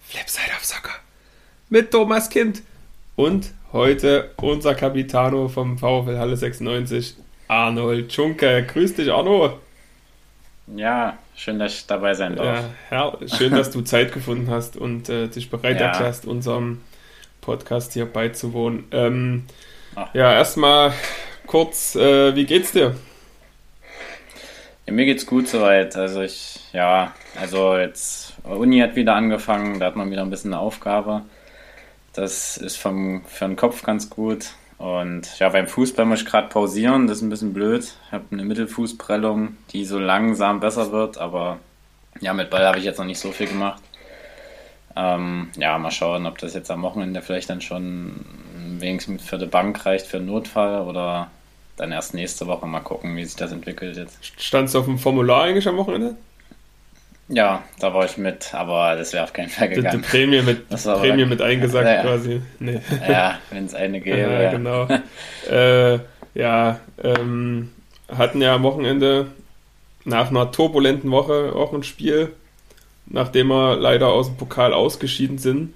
[0.00, 0.92] Flipside of Soccer
[1.68, 2.62] mit Thomas Kind
[3.16, 7.16] und heute unser Capitano vom VfL Halle 96,
[7.48, 8.64] Arnold Schunke.
[8.64, 9.58] Grüß dich, Arno.
[10.68, 12.60] Ja, schön, dass ich dabei sein darf.
[12.60, 15.88] Ja, Herr, schön, dass du Zeit gefunden hast und äh, dich bereit ja.
[15.88, 16.82] erklärst, unserem
[17.40, 18.84] Podcast hier beizuwohnen.
[18.92, 19.46] Ähm,
[20.14, 20.92] ja, erstmal
[21.46, 22.94] kurz, äh, wie geht's dir?
[24.88, 25.96] Ja, mir geht's gut soweit.
[25.96, 30.54] Also ich, ja, also jetzt Uni hat wieder angefangen, da hat man wieder ein bisschen
[30.54, 31.24] eine Aufgabe.
[32.14, 34.46] Das ist vom, für den Kopf ganz gut.
[34.78, 37.84] Und ja, beim Fußball muss ich gerade pausieren, das ist ein bisschen blöd.
[38.06, 41.58] Ich habe eine Mittelfußprellung, die so langsam besser wird, aber
[42.20, 43.82] ja, mit Ball habe ich jetzt noch nicht so viel gemacht.
[44.96, 48.24] Ähm, ja, mal schauen, ob das jetzt am Wochenende vielleicht dann schon
[48.78, 51.30] wenigstens für die Bank reicht für einen Notfall oder
[51.78, 54.18] dann erst nächste Woche mal gucken, wie sich das entwickelt jetzt.
[54.40, 56.16] Standst du auf dem Formular eigentlich am Wochenende?
[57.28, 59.90] Ja, da war ich mit, aber das wäre auf keinen Fall gegangen.
[59.90, 62.40] Die, die Prämie mit, Prämie mit eingesagt ja, quasi.
[62.58, 62.80] Nee.
[63.06, 64.18] Ja, wenn es eine gäbe.
[64.18, 64.50] ja, ja.
[64.50, 64.88] genau.
[65.50, 65.98] äh,
[66.34, 67.70] ja, ähm,
[68.08, 69.26] hatten ja am Wochenende
[70.04, 72.32] nach einer turbulenten Woche auch ein Spiel,
[73.06, 75.74] nachdem wir leider aus dem Pokal ausgeschieden sind.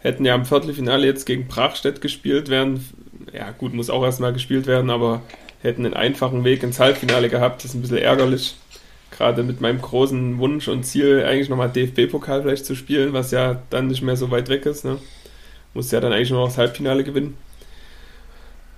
[0.00, 2.88] Hätten ja im Viertelfinale jetzt gegen Brachstedt gespielt werden.
[3.32, 5.22] Ja, gut, muss auch erstmal gespielt werden, aber
[5.60, 7.64] hätten einen einfachen Weg ins Halbfinale gehabt.
[7.64, 8.56] Das ist ein bisschen ärgerlich
[9.10, 13.62] gerade mit meinem großen Wunsch und Ziel, eigentlich nochmal DFB-Pokal vielleicht zu spielen, was ja
[13.70, 14.84] dann nicht mehr so weit weg ist.
[14.84, 14.98] Ne?
[15.74, 17.36] Muss ja dann eigentlich nur noch das Halbfinale gewinnen.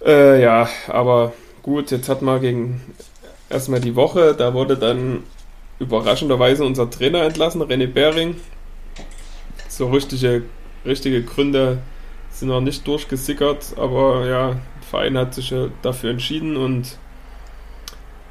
[0.04, 2.80] Äh, ja, aber gut, jetzt hat man gegen
[3.50, 5.24] erstmal die Woche, da wurde dann
[5.80, 8.36] überraschenderweise unser Trainer entlassen, René Bering.
[9.68, 10.42] So richtige,
[10.84, 11.78] richtige Gründe
[12.40, 16.98] sind noch nicht durchgesickert, aber ja, der Verein hat sich dafür entschieden und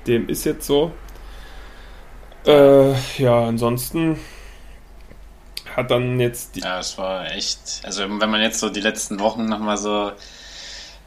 [0.08, 0.92] dem ist jetzt so.
[2.46, 4.20] Äh, ja, ansonsten
[5.76, 6.62] hat dann jetzt die.
[6.62, 7.82] Ja, es war echt.
[7.84, 10.12] Also, wenn man jetzt so die letzten Wochen nochmal so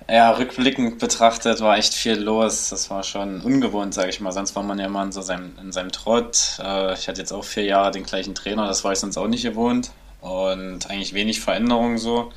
[0.09, 2.71] ja, rückblickend betrachtet, war echt viel los.
[2.71, 4.33] Das war schon ungewohnt, sage ich mal.
[4.33, 6.59] Sonst war man ja immer in, so seinem, in seinem Trott.
[6.63, 9.29] Äh, ich hatte jetzt auch vier Jahre den gleichen Trainer, das war ich sonst auch
[9.29, 9.93] nicht gewohnt.
[10.21, 12.33] Und eigentlich wenig Veränderung so.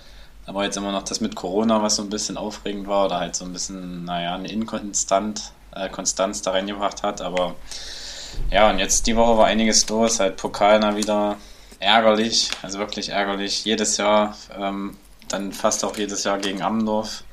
[0.45, 3.35] Aber jetzt immer noch das mit Corona, was so ein bisschen aufregend war oder halt
[3.35, 7.21] so ein bisschen, naja, eine Inkonstant, äh, Konstanz da reingebracht hat.
[7.21, 7.55] Aber
[8.51, 11.37] ja, und jetzt die Woche war einiges los, halt Pokalner wieder
[11.79, 13.63] ärgerlich, also wirklich ärgerlich.
[13.65, 14.97] Jedes Jahr, ähm,
[15.29, 17.23] dann fast auch jedes Jahr gegen Amdorf.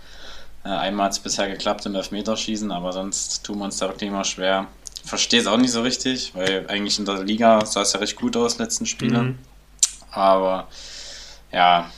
[0.65, 4.11] Äh, einmal hat es bisher geklappt im Elfmeterschießen, aber sonst tun wir uns da wirklich
[4.11, 4.67] immer schwer.
[5.05, 8.17] Verstehe es auch nicht so richtig, weil eigentlich in der Liga sah es ja recht
[8.17, 9.23] gut aus, letzten Spiele.
[9.23, 9.39] Mhm.
[10.11, 10.69] Aber
[11.53, 11.91] ja,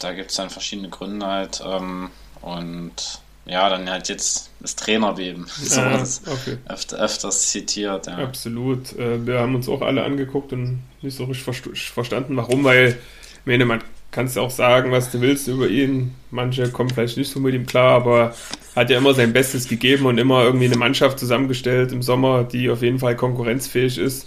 [0.00, 1.62] da gibt es dann verschiedene Gründe halt.
[1.64, 2.10] Ähm,
[2.42, 5.46] und ja, dann halt jetzt das Trainerbeben.
[5.56, 6.58] So ja, okay.
[6.68, 8.06] öfter, öfters zitiert.
[8.06, 8.18] Ja.
[8.18, 8.92] Absolut.
[8.98, 13.46] Äh, wir haben uns auch alle angeguckt und nicht so richtig verstanden, warum, weil, ich
[13.46, 13.80] meine, man
[14.10, 16.14] kann es auch sagen, was du willst über ihn.
[16.30, 18.34] Manche kommen vielleicht nicht so mit ihm klar, aber
[18.74, 22.70] hat ja immer sein Bestes gegeben und immer irgendwie eine Mannschaft zusammengestellt im Sommer, die
[22.70, 24.26] auf jeden Fall konkurrenzfähig ist.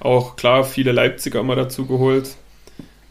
[0.00, 2.36] Auch klar, viele Leipziger immer dazu geholt,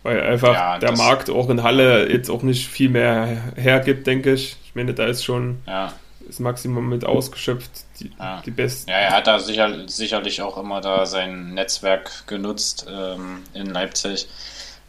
[0.03, 4.34] weil einfach ja, der Markt auch in Halle jetzt auch nicht viel mehr hergibt, denke
[4.34, 4.58] ich.
[4.66, 5.94] Ich meine, da ist schon ja.
[6.28, 8.41] das Maximum mit ausgeschöpft, die, ja.
[8.46, 8.91] die besten.
[8.91, 14.28] Ja, er hat da sicher, sicherlich auch immer da sein Netzwerk genutzt ähm, in Leipzig.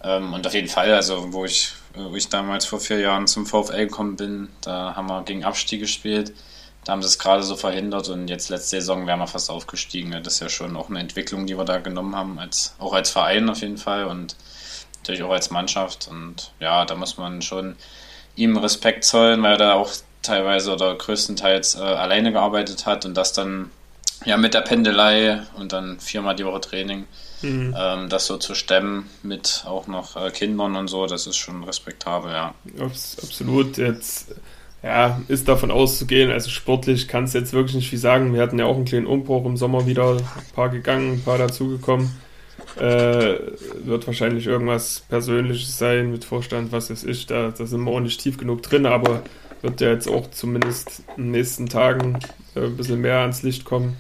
[0.03, 3.47] Ähm, und auf jeden Fall, also wo ich, wo ich damals vor vier Jahren zum
[3.47, 6.33] VfL gekommen bin, da haben wir gegen Abstieg gespielt.
[6.85, 10.11] Da haben sie es gerade so verhindert und jetzt letzte Saison wären wir fast aufgestiegen.
[10.23, 13.11] Das ist ja schon auch eine Entwicklung, die wir da genommen haben, als, auch als
[13.11, 14.37] Verein auf jeden Fall und
[15.05, 16.09] natürlich auch als Mannschaft.
[16.11, 17.77] Und ja, da muss man schon
[18.37, 19.91] ihm Respekt zollen, weil er da auch
[20.23, 23.71] teilweise oder größtenteils äh, alleine gearbeitet hat und das dann
[24.25, 27.05] ja mit der Pendelei und dann viermal die Woche Training,
[27.43, 27.77] mhm.
[27.79, 31.63] ähm, das so zu stemmen mit auch noch äh, Kindern und so, das ist schon
[31.63, 32.55] respektabel, ja.
[32.81, 33.77] absolut.
[33.77, 34.35] Jetzt
[34.83, 38.33] ja, ist davon auszugehen, also sportlich kann es jetzt wirklich nicht viel sagen.
[38.33, 41.39] Wir hatten ja auch einen kleinen Umbruch im Sommer wieder, ein paar gegangen, ein paar
[41.39, 42.11] dazugekommen.
[42.77, 43.39] Äh,
[43.85, 47.27] wird wahrscheinlich irgendwas Persönliches sein mit Vorstand, was weiß ich.
[47.27, 49.23] Da, da sind wir auch nicht tief genug drin, aber
[49.63, 52.19] wird ja jetzt auch zumindest in den nächsten Tagen
[52.55, 53.97] äh, ein bisschen mehr ans Licht kommen.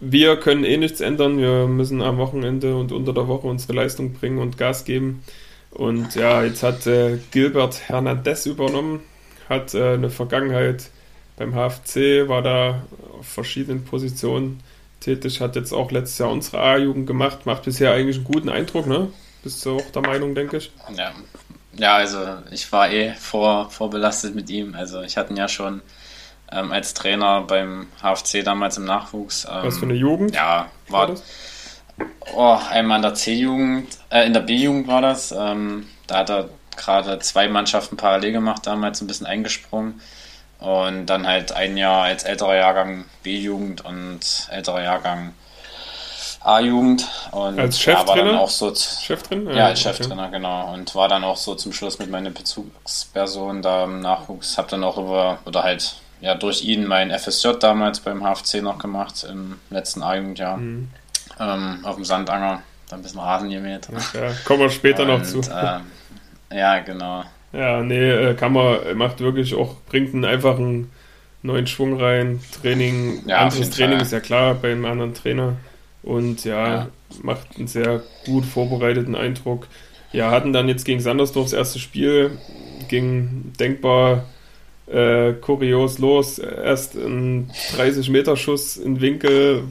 [0.00, 1.38] Wir können eh nichts ändern.
[1.38, 5.22] Wir müssen am Wochenende und unter der Woche unsere Leistung bringen und Gas geben.
[5.70, 9.00] Und ja, jetzt hat äh, Gilbert Hernandez übernommen,
[9.48, 10.90] hat äh, eine Vergangenheit
[11.36, 12.84] beim HFC, war da
[13.18, 14.60] auf verschiedenen Positionen
[15.04, 18.86] tätig, hat jetzt auch letztes Jahr unsere A-Jugend gemacht, macht bisher eigentlich einen guten Eindruck,
[18.86, 19.10] ne?
[19.42, 20.72] Bist du auch der Meinung, denke ich?
[20.96, 21.12] Ja.
[21.76, 22.18] ja, also
[22.50, 24.74] ich war eh vor, vorbelastet mit ihm.
[24.74, 25.82] Also ich hatte ihn ja schon
[26.50, 29.44] ähm, als Trainer beim HFC damals im Nachwuchs.
[29.44, 30.34] Ähm, Was für eine Jugend?
[30.34, 31.22] Ja, war, war das?
[32.34, 35.32] Oh, einmal in der C-Jugend, äh, in der B-Jugend war das.
[35.32, 40.00] Ähm, da hat er gerade zwei Mannschaften parallel gemacht, damals ein bisschen eingesprungen.
[40.64, 44.20] Und dann halt ein Jahr als älterer Jahrgang B-Jugend und
[44.50, 45.34] älterer Jahrgang
[46.40, 47.06] A-Jugend.
[47.32, 48.16] Und als Cheftrainer?
[48.16, 49.52] Ja, war dann auch so Cheftrainer?
[49.52, 50.32] Ja, als Cheftrainer, okay.
[50.32, 50.72] genau.
[50.72, 54.56] Und war dann auch so zum Schluss mit meiner Bezugsperson da im Nachwuchs.
[54.56, 58.78] Hab dann auch über, oder halt ja durch ihn mein FSJ damals beim HFC noch
[58.78, 60.56] gemacht im letzten A-Jugendjahr.
[60.56, 60.90] Mhm.
[61.40, 63.88] Ähm, auf dem Sandanger, da ein bisschen Rasen gemäht.
[64.14, 65.40] Ja, kommen wir später Und, noch zu.
[65.50, 65.80] Äh,
[66.56, 67.24] ja, genau.
[67.54, 70.90] Ja, nee, äh, man, macht wirklich auch, bringt einen einfachen
[71.42, 72.40] neuen Schwung rein.
[72.60, 75.56] Training, ja, anderes Training ist ja klar bei einem anderen Trainer.
[76.02, 76.88] Und ja, ja,
[77.22, 79.68] macht einen sehr gut vorbereiteten Eindruck.
[80.12, 82.38] Ja, hatten dann jetzt gegen Sandersdorf das erste Spiel,
[82.88, 84.24] ging denkbar
[84.86, 86.38] äh, kurios los.
[86.38, 89.64] Erst ein 30-Meter-Schuss in Winkel,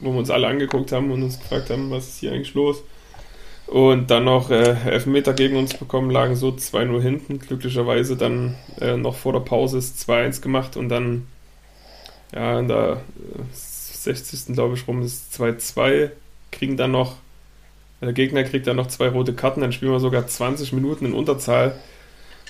[0.00, 2.82] wo wir uns alle angeguckt haben und uns gefragt haben, was ist hier eigentlich los?
[3.66, 7.38] Und dann noch äh, Elfmeter gegen uns bekommen, lagen so 2-0 hinten.
[7.38, 11.26] Glücklicherweise dann äh, noch vor der Pause ist 2-1 gemacht und dann
[12.34, 13.00] ja, in der
[13.52, 14.50] 60.
[14.50, 16.10] Äh, glaube ich rum ist 2-2.
[16.52, 17.16] Kriegen dann noch,
[18.00, 21.14] der Gegner kriegt dann noch zwei rote Karten, dann spielen wir sogar 20 Minuten in
[21.14, 21.74] Unterzahl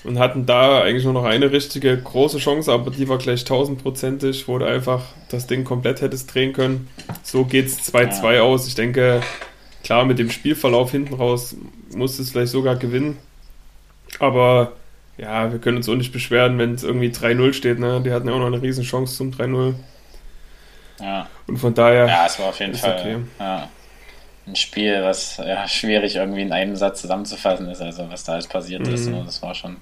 [0.03, 4.49] und hatten da eigentlich nur noch eine richtige große Chance, aber die war gleich tausendprozentig,
[4.49, 6.89] wo du einfach das Ding komplett hättest drehen können.
[7.23, 8.67] So geht es 2-2 aus.
[8.67, 9.23] Ich denke,
[9.85, 11.55] klar, mit dem Spielverlauf hinten raus
[11.95, 13.19] musst es vielleicht sogar gewinnen.
[14.19, 14.73] Aber
[15.17, 17.79] ja, wir können uns auch nicht beschweren, wenn es irgendwie 3-0 steht.
[17.79, 18.03] Ne?
[18.05, 19.75] Die hatten ja auch noch eine riesen Chance zum 3-0.
[21.01, 21.29] Ja.
[21.47, 22.07] Und von daher.
[22.07, 23.17] Ja, es war auf jeden Fall okay.
[23.39, 23.69] ja,
[24.47, 28.47] ein Spiel, was ja, schwierig irgendwie in einem Satz zusammenzufassen ist, also was da alles
[28.47, 28.95] passiert mhm.
[28.95, 29.09] ist.
[29.09, 29.23] Ne?
[29.25, 29.77] Das war schon.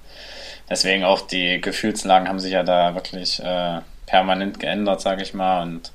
[0.70, 5.62] Deswegen auch die Gefühlslagen haben sich ja da wirklich äh, permanent geändert, sage ich mal.
[5.62, 5.92] Und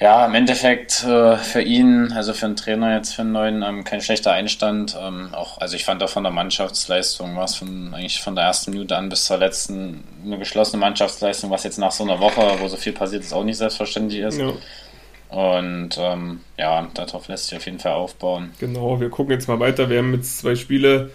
[0.00, 3.84] ja, im Endeffekt äh, für ihn, also für einen Trainer jetzt für einen neuen, ähm,
[3.84, 4.96] kein schlechter Einstand.
[5.00, 8.44] Ähm, auch, also ich fand auch von der Mannschaftsleistung war es von eigentlich von der
[8.44, 12.56] ersten Minute an bis zur letzten eine geschlossene Mannschaftsleistung, was jetzt nach so einer Woche,
[12.58, 14.38] wo so viel passiert ist, auch nicht selbstverständlich ist.
[14.38, 14.52] Ja.
[15.28, 18.50] Und ähm, ja, darauf lässt sich auf jeden Fall aufbauen.
[18.58, 19.90] Genau, wir gucken jetzt mal weiter.
[19.90, 21.10] Wir haben jetzt zwei Spiele,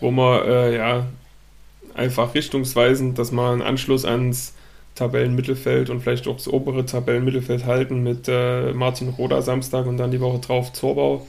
[0.00, 1.06] wo wir äh, ja
[1.94, 4.54] einfach richtungsweisend, dass man einen Anschluss ans
[4.94, 10.10] Tabellenmittelfeld und vielleicht auch das obere Tabellenmittelfeld halten mit äh, Martin Roda Samstag und dann
[10.10, 11.26] die Woche drauf Zorbau,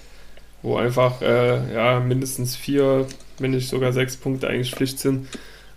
[0.62, 3.08] wo einfach äh, ja, mindestens vier,
[3.40, 5.28] wenn nicht sogar sechs Punkte eigentlich Pflicht sind.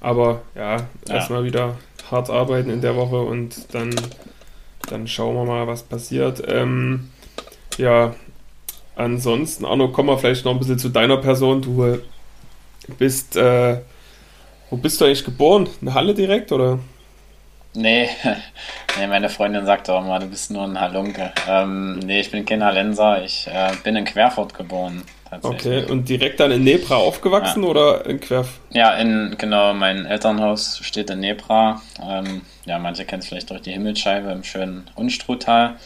[0.01, 0.77] Aber ja,
[1.09, 1.15] ja.
[1.15, 1.77] erstmal wieder
[2.11, 3.91] hart arbeiten in der Woche und dann,
[4.89, 6.43] dann schauen wir mal, was passiert.
[6.47, 7.09] Ähm,
[7.79, 8.15] ja,
[8.97, 11.63] ansonsten, Arno, kommen wir vielleicht noch ein bisschen zu deiner Person.
[11.63, 11.99] Du
[12.99, 13.79] bist, äh,
[14.69, 15.69] wo bist du eigentlich geboren?
[15.81, 16.79] In Halle direkt oder?
[17.75, 18.09] Nee,
[18.99, 21.33] nee, meine Freundin sagt auch immer, du bist nur ein Halunke.
[21.49, 25.03] Ähm, nee, ich bin kein Hallenser, ich äh, bin in Querfurt geboren.
[25.43, 27.69] Okay, und direkt dann in Nebra aufgewachsen ja.
[27.69, 28.49] oder in Querf?
[28.71, 31.83] Ja, in, genau, mein Elternhaus steht in Nebra.
[32.03, 35.77] Ähm, ja, manche kennen es vielleicht durch die Himmelsscheibe im schönen Unstruttal.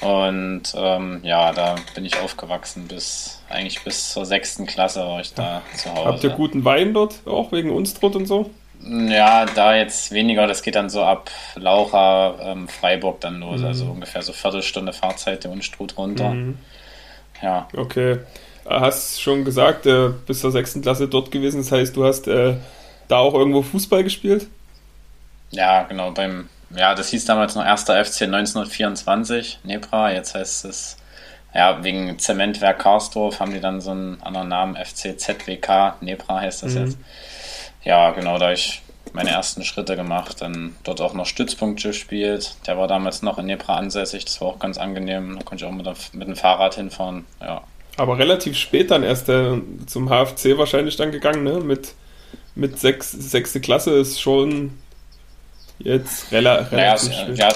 [0.00, 5.34] Und ähm, ja, da bin ich aufgewachsen bis eigentlich bis zur sechsten Klasse war ich
[5.34, 6.04] da zu Hause.
[6.04, 8.50] Habt ihr guten Wein dort, auch wegen Unstrut und so?
[8.90, 13.62] Ja, da jetzt weniger, das geht dann so ab Laucha, ähm, Freiburg dann los, also
[13.62, 13.68] mhm.
[13.68, 16.30] also ungefähr so Viertelstunde Fahrzeit der Unstrut runter.
[16.30, 16.58] Mhm.
[17.42, 17.68] Ja.
[17.76, 18.20] Okay.
[18.66, 22.54] Hast schon gesagt, äh, bis zur sechsten Klasse dort gewesen, das heißt, du hast äh,
[23.08, 24.46] da auch irgendwo Fußball gespielt?
[25.50, 27.82] Ja, genau, beim, ja, das hieß damals noch 1.
[27.82, 30.96] FC 1924, Nebra, jetzt heißt es,
[31.54, 36.62] ja, wegen Zementwerk Karsdorf haben die dann so einen anderen Namen, FC ZWK, Nebra heißt
[36.62, 36.84] das mhm.
[36.84, 36.98] jetzt
[37.84, 38.82] ja, genau, da ich
[39.12, 42.56] meine ersten Schritte gemacht, dann dort auch noch Stützpunkt gespielt.
[42.66, 45.36] Der war damals noch in Nebra ansässig, das war auch ganz angenehm.
[45.38, 47.62] Da konnte ich auch mit, mit dem Fahrrad hinfahren, ja.
[47.96, 51.58] Aber relativ spät dann erst äh, zum HFC wahrscheinlich dann gegangen, ne?
[51.58, 51.94] Mit,
[52.54, 54.78] mit sechs, sechste Klasse ist schon
[55.80, 57.38] jetzt rela relativ naja, spät.
[57.38, 57.48] Ja,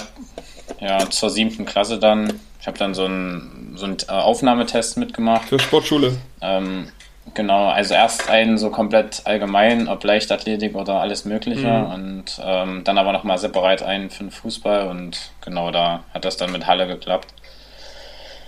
[0.80, 2.40] ja, zur siebten Klasse dann.
[2.60, 5.48] Ich habe dann so einen, so einen Aufnahmetest mitgemacht.
[5.48, 6.16] Für Sportschule?
[6.40, 6.88] Ähm,
[7.34, 11.92] Genau, also erst einen so komplett allgemein, ob Leichtathletik oder alles Mögliche mhm.
[11.92, 16.36] und ähm, dann aber nochmal separat einen für den Fußball und genau da hat das
[16.36, 17.28] dann mit Halle geklappt.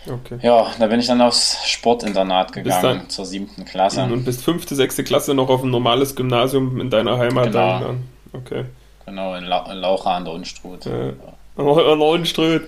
[0.06, 0.38] Okay.
[0.42, 4.02] Ja, da bin ich dann aufs Sportinternat gegangen dann, zur siebten Klasse.
[4.02, 7.80] Und bist fünfte, sechste Klasse noch auf ein normales Gymnasium in deiner Heimat genau.
[7.80, 8.08] dann.
[8.32, 8.64] Okay.
[9.06, 10.84] Genau, in, La in Laucha an der Unstrut.
[10.86, 11.14] Äh,
[11.56, 12.62] an der Unstrut,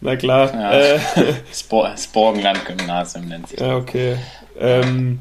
[0.00, 0.52] na klar.
[0.52, 0.72] Ja.
[0.72, 1.00] Äh.
[1.96, 4.16] Sporgenland-Gymnasium nennt sich Ja, okay.
[4.58, 5.20] Ähm,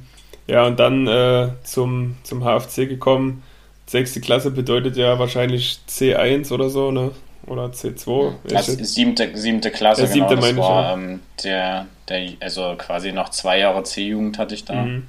[0.52, 3.42] ja, und dann äh, zum, zum HFC gekommen.
[3.86, 7.12] sechste Klasse bedeutet ja wahrscheinlich C1 oder so, ne?
[7.48, 8.34] Oder C2.
[8.54, 10.48] Also siebte, siebte Klasse, ja, siebte genau.
[10.48, 14.76] Das war ähm, der, der, also quasi noch zwei Jahre C-Jugend hatte ich da.
[14.76, 15.08] Mhm.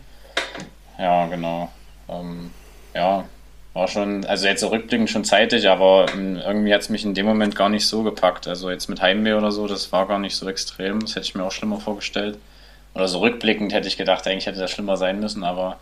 [0.99, 1.71] Ja, genau.
[2.09, 2.51] Ähm,
[2.95, 3.25] ja,
[3.75, 7.27] war schon, also jetzt rückblickend schon zeitig, aber ähm, irgendwie hat es mich in dem
[7.27, 8.47] Moment gar nicht so gepackt.
[8.47, 11.01] Also jetzt mit Heimweh oder so, das war gar nicht so extrem.
[11.01, 12.39] Das hätte ich mir auch schlimmer vorgestellt.
[12.95, 15.79] Oder so rückblickend hätte ich gedacht, eigentlich hätte das schlimmer sein müssen, aber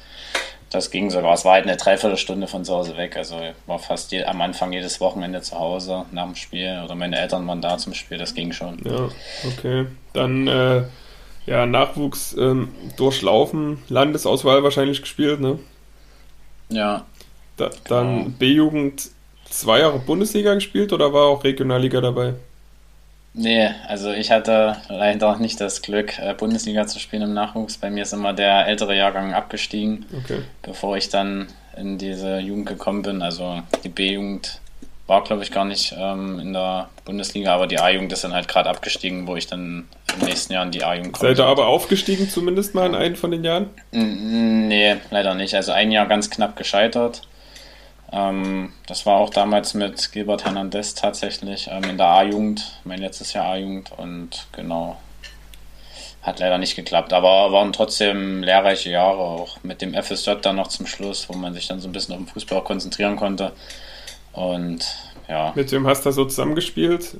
[0.71, 1.35] das ging sogar.
[1.35, 3.17] Es war halt eine Dreiviertelstunde von zu Hause weg.
[3.17, 3.37] Also
[3.67, 7.47] war fast je, am Anfang jedes Wochenende zu Hause nach dem Spiel oder meine Eltern
[7.49, 8.19] waren da zum Spiel.
[8.19, 8.79] Das ging schon.
[8.85, 9.09] Ja,
[9.49, 9.87] okay.
[10.13, 10.85] Dann äh,
[11.47, 15.59] ja, Nachwuchs ähm, durchlaufen, Landesauswahl wahrscheinlich gespielt, ne?
[16.69, 17.05] Ja,
[17.57, 19.11] Da, dann B-Jugend
[19.49, 22.35] zwei Jahre Bundesliga gespielt oder war auch Regionalliga dabei?
[23.33, 27.79] Nee, also ich hatte leider nicht das Glück, äh, Bundesliga zu spielen im Nachwuchs.
[27.79, 30.43] Bei mir ist immer der ältere Jahrgang abgestiegen, Okay.
[30.63, 31.47] bevor ich dann
[31.77, 33.23] in diese Jugend gekommen bin.
[33.23, 34.61] Also die B-Jugend
[35.07, 38.49] war, glaube ich, gar nicht ähm, in der Bundesliga, aber die A-Jugend ist dann halt
[38.49, 39.87] gerade abgestiegen, wo ich dann
[40.19, 41.29] im nächsten Jahr in die A-Jugend komme.
[41.31, 43.71] Seid ihr aber aufgestiegen zumindest mal in einem von den Jahren?
[43.93, 45.55] Nee, leider nicht.
[45.55, 47.23] Also ein Jahr ganz knapp gescheitert.
[48.13, 53.33] Ähm, das war auch damals mit Gilbert Hernandez tatsächlich ähm, in der A-Jugend, mein letztes
[53.33, 54.97] Jahr A-Jugend und genau.
[56.23, 60.69] Hat leider nicht geklappt, aber waren trotzdem lehrreiche Jahre, auch mit dem FSJ dann noch
[60.69, 63.53] zum Schluss, wo man sich dann so ein bisschen auf den Fußball konzentrieren konnte.
[64.33, 64.85] Und
[65.29, 67.17] ja, Mit wem hast du da so zusammengespielt,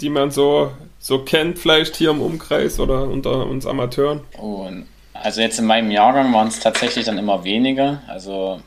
[0.00, 0.70] die man so,
[1.00, 4.20] so kennt, vielleicht hier im Umkreis oder unter uns Amateuren?
[4.36, 8.02] Und also jetzt in meinem Jahrgang waren es tatsächlich dann immer weniger.
[8.06, 8.60] Also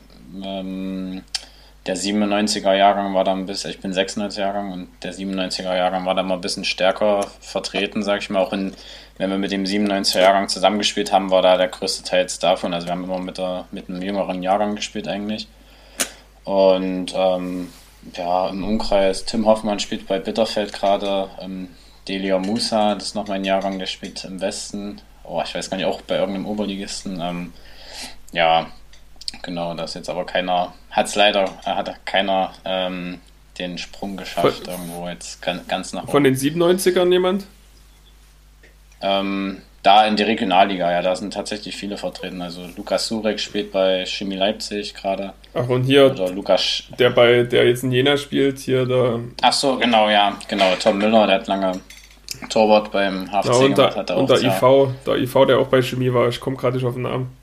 [0.44, 1.22] ähm,
[1.86, 6.06] der 97er Jahrgang war da ein bisschen, ich bin 96 Jahrgang und der 97er Jahrgang
[6.06, 8.40] war da mal ein bisschen stärker vertreten, sag ich mal.
[8.40, 8.74] Auch in,
[9.18, 12.72] wenn wir mit dem 97er Jahrgang zusammengespielt haben, war da der größte Teil jetzt davon.
[12.72, 15.48] Also wir haben immer mit, der, mit einem jüngeren Jahrgang gespielt eigentlich.
[16.44, 17.72] Und ähm,
[18.14, 21.68] ja, im Umkreis, Tim Hoffmann spielt bei Bitterfeld gerade, ähm,
[22.08, 25.00] Delia Musa, das ist noch mein Jahrgang, der spielt im Westen.
[25.24, 27.20] Oh, ich weiß gar nicht, auch bei irgendeinem Oberligisten.
[27.20, 27.52] Ähm,
[28.32, 28.66] ja,
[29.42, 33.20] genau, das ist jetzt aber keiner, hat es leider, äh, hat keiner ähm,
[33.58, 37.46] den Sprung geschafft, Von- irgendwo jetzt ganz, ganz nach Von den 97ern jemand?
[39.00, 42.40] Ähm, da in die Regionalliga, ja, da sind tatsächlich viele vertreten.
[42.40, 45.32] Also Lukas Surek spielt bei Chemie Leipzig gerade.
[45.54, 46.84] Ach, und hier, Oder Lukas.
[46.98, 50.72] der bei, der jetzt in Jena spielt, hier der, Ach so, genau, ja, genau.
[50.80, 51.80] Tom Müller, der hat lange
[52.48, 55.16] Torwart beim HFC ja, und gemacht, der, hat er und auch der ja, IV, der
[55.16, 57.36] IV, der auch bei Chemie war, ich komme gerade nicht auf den Namen.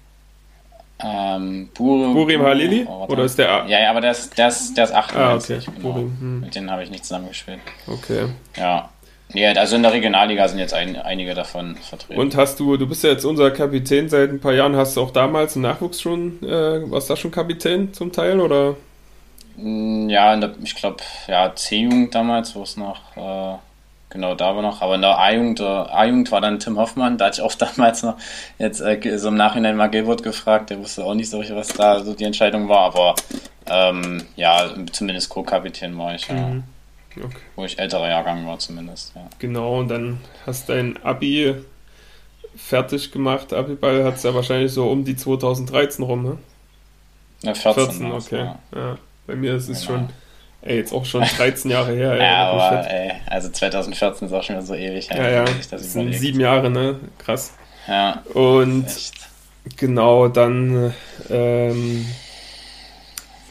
[1.04, 2.86] Ähm, Bur Burim Halili?
[2.90, 3.06] Oh.
[3.08, 5.56] Oder ist der A- Ja, ja, aber der ist, der ist, der ist 98.
[5.56, 5.72] Ah, okay.
[5.78, 5.94] Genau.
[5.94, 6.40] Burim, hm.
[6.42, 7.60] Mit denen habe ich nicht zusammengespielt.
[7.88, 8.26] Okay.
[8.58, 8.90] Ja.
[9.34, 12.20] Ja, also in der Regionalliga sind jetzt ein, einige davon vertreten.
[12.20, 15.02] Und hast du, du bist ja jetzt unser Kapitän seit ein paar Jahren, hast du
[15.02, 18.76] auch damals im Nachwuchs schon, äh, warst du da schon Kapitän zum Teil oder?
[19.56, 23.58] Mm, Ja, der, ich glaube, ja, C-Jugend damals, wo es noch, äh,
[24.10, 27.26] genau da war noch, aber in der A-Jugend, der A-Jugend war dann Tim Hoffmann, da
[27.26, 28.18] hatte ich auch damals noch
[28.58, 31.70] jetzt äh, so im Nachhinein mal Gilbert gefragt, der wusste auch nicht so richtig, was
[31.70, 33.16] da so die Entscheidung war, aber
[33.68, 36.64] ähm, ja, zumindest Co-Kapitän war ich, ja, Mhm.
[37.18, 37.28] Okay.
[37.56, 39.22] wo ich älterer Jahrgang war zumindest, ja.
[39.40, 41.56] Genau, und dann hast dein Abi
[42.56, 43.52] fertig gemacht.
[43.52, 46.38] Abiball hat es ja wahrscheinlich so um die 2013 rum, ne?
[47.42, 48.38] Ja, 14, 14, war's, okay.
[48.38, 48.60] Ja.
[48.76, 48.98] Ja.
[49.28, 50.00] Bei mir ist es Genau.
[50.02, 50.10] schon,
[50.62, 52.14] ey, jetzt auch schon 13 Jahre her.
[52.14, 55.94] Ey, Ja, aber ey, also 2014 ist auch schon wieder so ewig, ja, ja, das
[55.94, 56.20] sind überlegt.
[56.22, 57.00] sieben Jahre, ne?
[57.18, 57.54] Krass.
[57.88, 58.86] Ja, Und
[59.78, 60.94] genau, dann
[61.30, 62.06] ähm,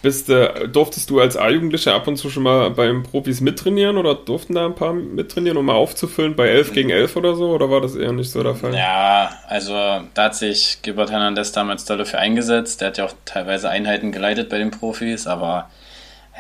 [0.01, 4.15] bist du, durftest du als A-Jugendlicher ab und zu schon mal beim Profis mittrainieren oder
[4.15, 7.51] durften da ein paar mittrainieren, um mal aufzufüllen bei 11 gegen 11 oder so?
[7.51, 8.75] Oder war das eher nicht so der Fall?
[8.75, 9.73] Ja, also
[10.15, 12.81] da hat sich Gilbert Hernandez damals dafür eingesetzt.
[12.81, 15.69] Der hat ja auch teilweise Einheiten geleitet bei den Profis, aber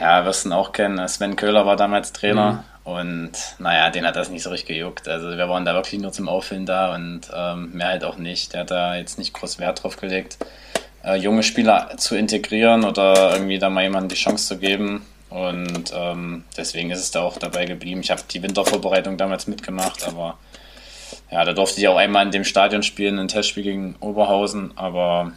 [0.00, 1.06] ja, wirst du ihn auch kennen.
[1.08, 5.08] Sven Köhler war damals Trainer und naja, den hat das nicht so richtig gejuckt.
[5.08, 8.54] Also wir waren da wirklich nur zum Auffüllen da und ähm, mehr halt auch nicht.
[8.54, 10.38] Der hat da jetzt nicht groß Wert drauf gelegt,
[11.04, 15.04] äh, junge Spieler zu integrieren oder irgendwie da mal jemandem die Chance zu geben.
[15.28, 18.00] Und ähm, deswegen ist es da auch dabei geblieben.
[18.00, 20.38] Ich habe die Wintervorbereitung damals mitgemacht, aber
[21.30, 25.32] ja, da durfte ich auch einmal in dem Stadion spielen, ein Testspiel gegen Oberhausen, aber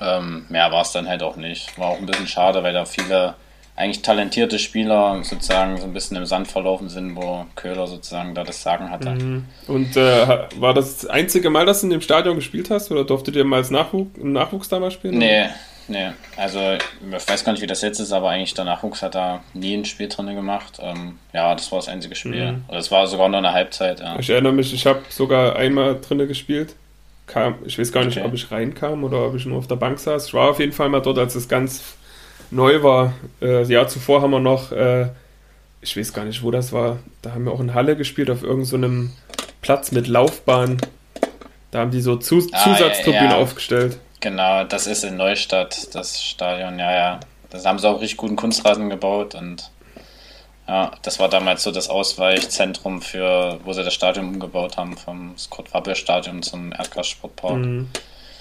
[0.00, 1.76] ähm, mehr war es dann halt auch nicht.
[1.76, 3.34] War auch ein bisschen schade, weil da viele
[3.78, 8.42] eigentlich talentierte Spieler sozusagen so ein bisschen im Sand verlaufen sind, wo Köhler sozusagen da
[8.42, 9.10] das Sagen hatte.
[9.10, 9.44] Mhm.
[9.68, 12.90] Und äh, war das das einzige Mal, dass du in dem Stadion gespielt hast?
[12.90, 15.18] Oder durftet ihr mal als Nachwuchs, im Nachwuchs damals spielen?
[15.18, 15.46] Nee,
[15.86, 16.08] nee.
[16.36, 19.44] Also ich weiß gar nicht, wie das jetzt ist, aber eigentlich der Nachwuchs hat da
[19.54, 20.78] nie ein Spiel drin gemacht.
[20.82, 22.52] Ähm, ja, das war das einzige Spiel.
[22.52, 22.64] Mhm.
[22.68, 24.18] Es war sogar nur eine Halbzeit, ja.
[24.18, 26.74] Ich erinnere mich, ich habe sogar einmal drinne gespielt.
[27.28, 28.26] Kam, ich weiß gar nicht, Okay.
[28.26, 30.26] ob ich reinkam oder ob ich nur auf der Bank saß.
[30.26, 31.82] Ich war auf jeden Fall mal dort, als es ganz
[32.50, 33.14] neu war.
[33.40, 35.08] Äh, Jahr zuvor haben wir noch, äh,
[35.80, 38.42] ich weiß gar nicht, wo das war, da haben wir auch in Halle gespielt, auf
[38.42, 40.78] irgendeinem so Platz mit Laufbahn.
[41.70, 43.42] Da haben die so Zus ah, Zusatzturbinen ja, ja.
[43.42, 43.98] aufgestellt.
[44.20, 47.20] Genau, das ist in Neustadt, das Stadion, ja, ja.
[47.50, 49.70] Das haben sie auch richtig guten Kunstrasen gebaut und
[50.66, 55.36] ja, das war damals so das Ausweichzentrum für, wo sie das Stadion umgebaut haben, vom
[55.38, 57.56] Scott-Wappel-Stadion zum Erdgas-Sportpark.
[57.56, 57.88] Mhm.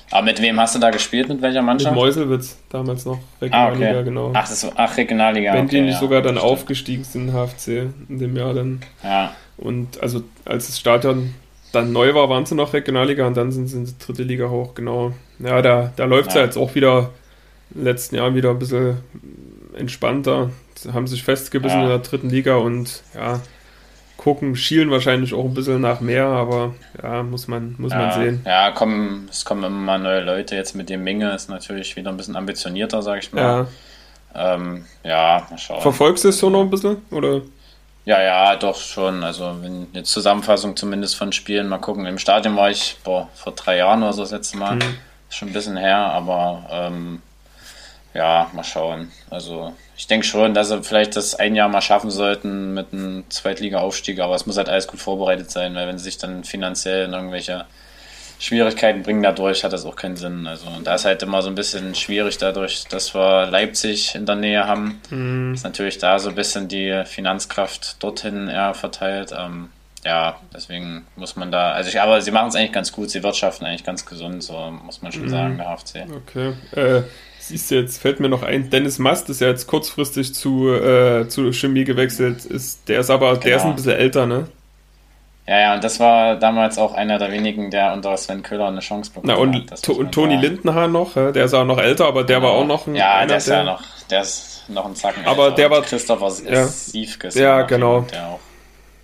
[0.10, 1.28] Aber mit wem hast du da gespielt?
[1.28, 1.94] Mit welcher Mannschaft?
[1.94, 3.20] Mit Meuselwitz, damals noch.
[3.42, 4.04] Regionalliga, ah, okay.
[4.04, 4.32] genau.
[4.34, 5.54] Ach, das, ach Regionalliga.
[5.54, 6.52] Wenn okay, die nicht ja, sogar dann stimmt.
[6.52, 8.82] aufgestiegen sind, HFC, in dem Jahr dann.
[9.04, 9.34] Ja.
[9.58, 11.34] Und also, als das Stadion
[11.74, 14.50] dann neu war, waren sie noch Regionalliga und dann sind sie in die dritte Liga
[14.50, 15.12] hoch, genau.
[15.40, 16.42] Ja, da, da läuft es ja.
[16.42, 17.12] ja jetzt auch wieder
[17.72, 18.98] in den letzten Jahren wieder ein bisschen
[19.76, 20.52] entspannter.
[20.76, 21.84] Sie haben sich festgebissen ja.
[21.84, 23.42] in der dritten Liga und ja,
[24.28, 28.12] gucken, schielen wahrscheinlich auch ein bisschen nach mehr, aber ja, muss man, muss ja, man
[28.12, 28.42] sehen.
[28.46, 30.54] Ja, kommen, es kommen immer mal neue Leute.
[30.54, 33.68] Jetzt mit dem Menge ist natürlich wieder ein bisschen ambitionierter, sag ich mal.
[34.36, 35.82] Ja, ähm, ja mal schauen.
[35.82, 36.98] Verfolgst du es so noch ein bisschen?
[37.10, 37.40] Oder?
[38.04, 39.24] Ja, ja, doch schon.
[39.24, 42.06] Also wenn eine Zusammenfassung zumindest von Spielen, mal gucken.
[42.06, 44.76] Im Stadion war ich boah, vor drei Jahren oder so das letzte Mal.
[44.76, 44.98] Mhm.
[45.30, 47.22] Schon ein bisschen her, aber ähm,
[48.18, 49.12] ja, mal schauen.
[49.30, 53.30] Also ich denke schon, dass sie vielleicht das ein Jahr mal schaffen sollten mit einem
[53.30, 57.06] Zweitliga-Aufstieg, aber es muss halt alles gut vorbereitet sein, weil wenn sie sich dann finanziell
[57.06, 57.66] in irgendwelche
[58.40, 60.48] Schwierigkeiten bringen dadurch, hat das auch keinen Sinn.
[60.48, 64.36] Also da ist halt immer so ein bisschen schwierig dadurch, dass wir Leipzig in der
[64.36, 65.00] Nähe haben.
[65.12, 65.54] Mhm.
[65.54, 69.32] Ist natürlich da so ein bisschen die Finanzkraft dorthin eher verteilt.
[69.38, 69.70] Ähm,
[70.04, 73.22] ja, deswegen muss man da, also ich, aber sie machen es eigentlich ganz gut, sie
[73.22, 75.30] wirtschaften eigentlich ganz gesund, so muss man schon mhm.
[75.30, 76.06] sagen, der HFC.
[76.16, 76.54] Okay.
[76.72, 77.04] Äh,
[77.48, 81.28] siehst du, jetzt fällt mir noch ein, Dennis Mast ist ja jetzt kurzfristig zu, äh,
[81.28, 83.42] zu Chemie gewechselt, ist, der ist aber, genau.
[83.42, 83.76] der ist ein genau.
[83.76, 84.48] bisschen älter, ne?
[85.48, 88.82] Ja, ja, und das war damals auch einer der wenigen, der unter Sven Köhler eine
[88.82, 89.82] Chance bekommen Na, und hat.
[89.82, 92.50] To Toni Lindenhahn noch, der ist auch noch älter, aber der genau.
[92.50, 92.96] war auch noch ein.
[92.96, 95.56] Ja, einer, der ist ja noch, der ist noch ein Zacken Aber älter.
[95.56, 95.82] der war.
[95.84, 97.36] Christopher ja, Siefkes.
[97.36, 98.00] Ja, genau.
[98.00, 98.40] Auch,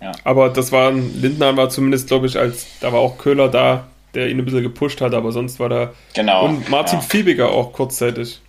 [0.02, 0.12] ja.
[0.24, 4.28] Aber das war, Lindenhahn war zumindest, glaube ich, als, da war auch Köhler da, der
[4.28, 5.92] ihn ein bisschen gepusht hat, aber sonst war da.
[6.14, 6.46] Genau.
[6.46, 7.04] Und Martin ja.
[7.04, 8.40] Fiebiger auch kurzzeitig.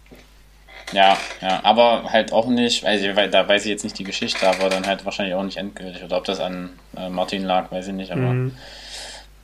[0.94, 4.48] Ja, ja, aber halt auch nicht, weil, weil da weiß ich jetzt nicht die Geschichte,
[4.48, 6.04] aber dann halt wahrscheinlich auch nicht endgültig.
[6.04, 8.52] Oder ob das an äh, Martin lag, weiß ich nicht, aber mhm.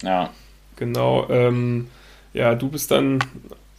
[0.04, 0.30] ja.
[0.76, 1.90] Genau, ähm,
[2.34, 3.20] ja, du bist dann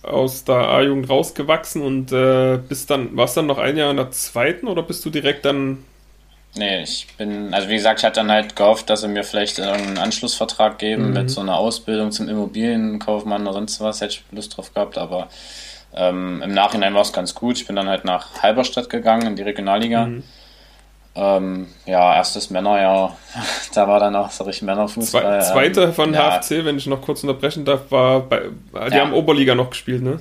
[0.02, 4.10] aus der A-Jugend rausgewachsen und äh, bist dann, warst dann noch ein Jahr in der
[4.10, 5.84] zweiten oder bist du direkt dann
[6.54, 9.58] Nee, ich bin, also wie gesagt, ich hatte dann halt gehofft, dass sie mir vielleicht
[9.58, 11.12] einen Anschlussvertrag geben mhm.
[11.14, 15.28] mit so einer Ausbildung zum Immobilienkaufmann oder sonst was, hätte ich Lust drauf gehabt, aber
[15.94, 17.58] ähm, Im Nachhinein war es ganz gut.
[17.58, 20.06] Ich bin dann halt nach Halberstadt gegangen in die Regionalliga.
[20.06, 20.22] Mhm.
[21.14, 23.18] Ähm, ja, erstes Männerjahr,
[23.74, 25.42] da war dann auch so richtig Männerfußball.
[25.42, 26.40] Zwei, zweite ähm, von ja.
[26.40, 28.44] HFC, wenn ich noch kurz unterbrechen darf, war bei,
[28.88, 29.02] die ja.
[29.02, 30.20] haben Oberliga noch gespielt, ne?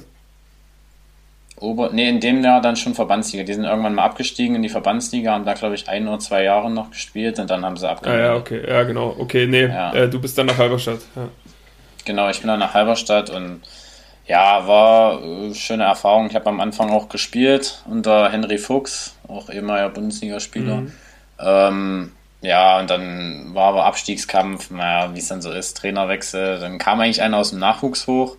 [1.62, 3.44] Ober, nee, in dem Jahr dann schon Verbandsliga.
[3.44, 6.44] Die sind irgendwann mal abgestiegen in die Verbandsliga, haben da, glaube ich, ein oder zwei
[6.44, 8.26] Jahre noch gespielt und dann haben sie abgemeldet.
[8.26, 9.16] Ah, ja, okay, ja, genau.
[9.18, 9.94] Okay, nee, ja.
[9.94, 11.00] Äh, du bist dann nach Halberstadt.
[11.16, 11.30] Ja.
[12.04, 13.62] Genau, ich bin dann nach Halberstadt und
[14.26, 16.28] ja, war äh, schöne Erfahrung.
[16.28, 20.78] Ich habe am Anfang auch gespielt unter Henry Fuchs, auch ehemaliger Bundesligaspieler.
[20.78, 20.92] Mhm.
[21.40, 26.60] Ähm, ja, und dann war aber Abstiegskampf, naja, wie es dann so ist, Trainerwechsel.
[26.60, 28.38] Dann kam eigentlich einer aus dem Nachwuchs hoch,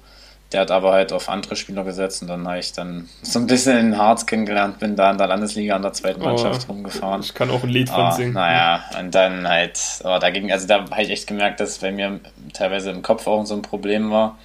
[0.52, 3.46] der hat aber halt auf andere Spieler gesetzt und dann habe ich dann so ein
[3.46, 6.72] bisschen in Harz kennengelernt, bin da in der Landesliga an der zweiten oh, Mannschaft oh,
[6.72, 7.22] rumgefahren.
[7.22, 8.34] Ich kann auch ein Lied von oh, singen.
[8.34, 11.92] Naja, und dann halt, oh, da ging, also da habe ich echt gemerkt, dass bei
[11.92, 12.20] mir
[12.52, 14.36] teilweise im Kopf auch so ein Problem war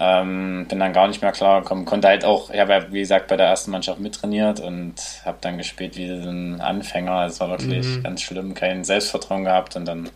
[0.00, 1.84] ähm, bin dann gar nicht mehr klar gekommen.
[1.84, 5.38] Konnte halt auch, ich habe ja wie gesagt bei der ersten Mannschaft mittrainiert und habe
[5.40, 7.26] dann gespielt wie ein Anfänger.
[7.26, 8.02] Es war wirklich mhm.
[8.04, 10.08] ganz schlimm, kein Selbstvertrauen gehabt und dann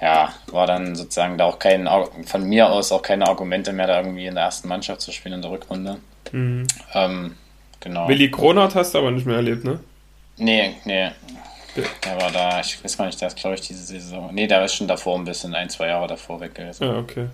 [0.00, 1.88] ja, war dann sozusagen da auch kein,
[2.26, 5.36] von mir aus auch keine Argumente mehr, da irgendwie in der ersten Mannschaft zu spielen
[5.36, 5.98] in der Rückrunde.
[6.32, 6.66] Mhm.
[6.94, 7.34] Ähm,
[7.80, 8.08] genau.
[8.08, 9.80] Willi Kronert hast du aber nicht mehr erlebt, ne?
[10.36, 11.10] Nee, nee.
[12.04, 14.30] Der war da, ich weiß gar nicht, der ist glaube ich diese Saison.
[14.32, 16.84] Nee, der ist schon davor ein bisschen, ein, zwei Jahre davor weg gewesen.
[16.84, 17.26] Ja, okay.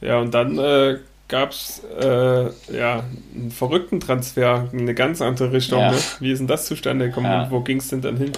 [0.00, 3.02] Ja, und dann äh, gab es äh, ja,
[3.34, 5.80] einen verrückten Transfer in eine ganz andere Richtung.
[5.80, 5.92] Ja.
[5.92, 5.98] Ne?
[6.20, 7.44] Wie ist denn das zustande gekommen ja.
[7.44, 8.32] und wo ging es denn dann hin?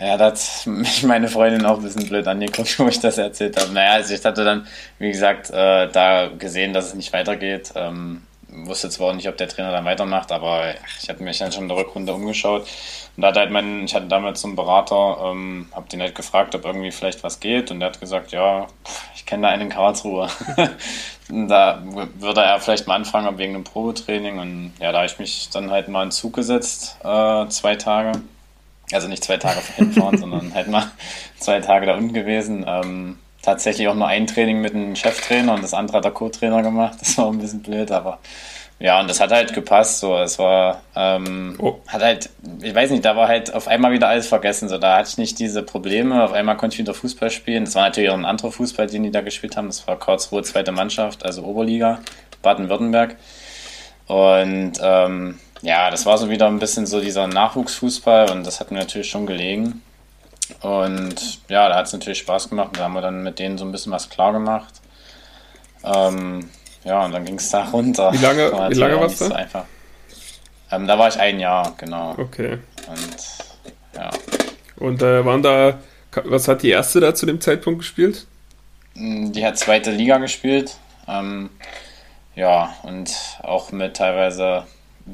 [0.00, 3.60] Ja, da hat mich meine Freundin auch ein bisschen blöd angeguckt, wo ich das erzählt
[3.60, 3.72] habe.
[3.72, 4.66] Naja, also ich hatte dann,
[4.98, 7.72] wie gesagt, äh, da gesehen, dass es nicht weitergeht.
[7.74, 11.52] Ähm, wusste zwar auch nicht, ob der Trainer dann weitermacht, aber ich hatte mich dann
[11.52, 12.62] schon in der Rückrunde umgeschaut.
[13.16, 16.14] Und da hat halt mein, ich hatte damals so einen Berater, ähm, hab den halt
[16.14, 17.70] gefragt, ob irgendwie vielleicht was geht.
[17.70, 18.68] Und der hat gesagt, ja,
[19.16, 20.28] ich kenne da einen in Karlsruhe.
[21.28, 24.38] da würde er vielleicht mal anfangen wegen einem Probetraining.
[24.38, 28.12] Und ja, da habe ich mich dann halt mal in Zug gesetzt, äh, zwei Tage.
[28.92, 30.90] Also nicht zwei Tage hinfahren, sondern halt mal
[31.38, 32.64] zwei Tage da unten gewesen.
[32.66, 36.62] Ähm, tatsächlich auch nur ein Training mit einem Cheftrainer und das andere hat der Co-Trainer
[36.62, 36.98] gemacht.
[37.00, 38.18] Das war ein bisschen blöd, aber
[38.80, 39.98] Ja, und das hat halt gepasst.
[40.00, 41.78] So, es war, ähm, oh.
[41.88, 42.30] hat halt,
[42.62, 44.68] ich weiß nicht, da war halt auf einmal wieder alles vergessen.
[44.68, 46.22] So, da hatte ich nicht diese Probleme.
[46.22, 47.64] Auf einmal konnte ich wieder Fußball spielen.
[47.64, 49.66] Das war natürlich auch ein anderer Fußball, den die da gespielt haben.
[49.66, 52.00] Das war Karlsruhe zweite Mannschaft, also Oberliga,
[52.42, 53.16] Baden-Württemberg.
[54.06, 58.70] Und ähm, ja, das war so wieder ein bisschen so dieser Nachwuchsfußball und das hat
[58.70, 59.82] mir natürlich schon gelegen.
[60.60, 62.70] Und ja, da hat es natürlich Spaß gemacht.
[62.74, 64.80] Da haben wir dann mit denen so ein bisschen was klar gemacht.
[65.84, 66.48] Ähm,
[66.84, 68.12] ja, und dann ging es da runter.
[68.12, 69.26] Wie lange, war wie lange warst du?
[69.26, 69.64] So einfach.
[70.70, 72.14] Ähm, da war ich ein Jahr, genau.
[72.18, 72.58] Okay.
[72.86, 74.10] Und ja.
[74.76, 75.78] Und äh, waren da,
[76.24, 78.26] was hat die erste da zu dem Zeitpunkt gespielt?
[78.94, 80.76] Hm, die hat zweite Liga gespielt.
[81.06, 81.50] Ähm,
[82.34, 83.10] ja, und
[83.42, 84.64] auch mit teilweise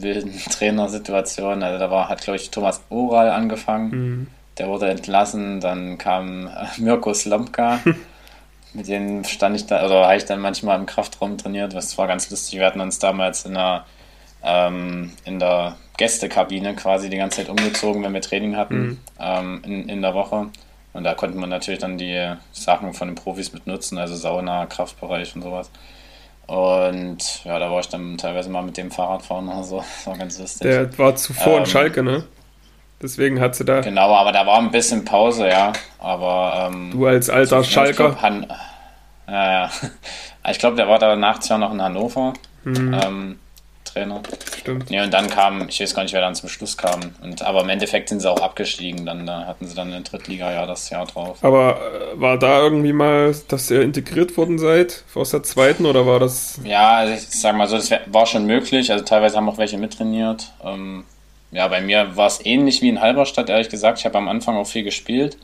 [0.02, 1.62] wilden Trainersituationen.
[1.62, 3.90] Also da war, hat, glaube ich, Thomas Oral angefangen.
[3.90, 4.26] Mhm.
[4.58, 5.60] Der wurde entlassen.
[5.60, 7.80] Dann kam äh, Mirko Slomka.
[8.74, 11.74] Mit denen stand ich da, oder habe ich dann manchmal im Kraftraum trainiert.
[11.74, 12.58] Das war ganz lustig.
[12.58, 13.84] Wir hatten uns damals in der,
[14.42, 18.98] ähm, in der Gästekabine quasi die ganze Zeit umgezogen, wenn wir Training hatten mhm.
[19.20, 20.48] ähm, in, in der Woche.
[20.92, 24.66] Und da konnte man natürlich dann die Sachen von den Profis mit nutzen, also Sauna,
[24.66, 25.70] Kraftbereich und sowas.
[26.46, 29.78] Und ja, da war ich dann teilweise mal mit dem Fahrrad fahren oder so.
[29.96, 30.60] Das war ganz lustig.
[30.62, 32.24] Der war zuvor ähm, in Schalke, ne?
[33.02, 33.80] Deswegen hat sie da.
[33.80, 35.72] Genau, aber da war ein bisschen Pause, ja.
[35.98, 36.70] Aber.
[36.72, 37.90] Ähm, du als alter so, Schalker.
[37.90, 38.46] Ich glaub, Han,
[39.28, 39.70] ja, ja.
[40.50, 42.34] Ich glaube, der war da nachts ja noch in Hannover.
[42.64, 43.00] Mhm.
[43.02, 43.38] Ähm,
[43.94, 44.20] Trainer.
[44.58, 44.90] Stimmt.
[44.90, 47.00] Nee, und dann kam, ich weiß gar nicht, wer dann zum Schluss kam.
[47.22, 49.06] Und, aber im Endeffekt sind sie auch abgestiegen.
[49.06, 51.38] Dann da hatten sie dann in Drittliga ja das Jahr drauf.
[51.42, 56.06] Aber äh, war da irgendwie mal, dass ihr integriert worden seid aus der zweiten oder
[56.06, 56.60] war das?
[56.64, 58.90] Ja, also ich sag mal so, das war schon möglich.
[58.90, 60.52] Also teilweise haben auch welche mittrainiert.
[60.62, 61.04] Ähm,
[61.52, 64.00] ja, bei mir war es ähnlich wie in Halberstadt, ehrlich gesagt.
[64.00, 65.36] Ich habe am Anfang auch viel gespielt.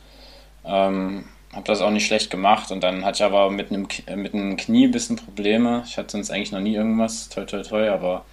[0.65, 4.33] Ähm, habe das auch nicht schlecht gemacht und dann hatte ich aber mit einem, mit
[4.33, 5.83] einem Knie ein bisschen Probleme.
[5.85, 8.23] Ich hatte sonst eigentlich noch nie irgendwas, toi toi toi, aber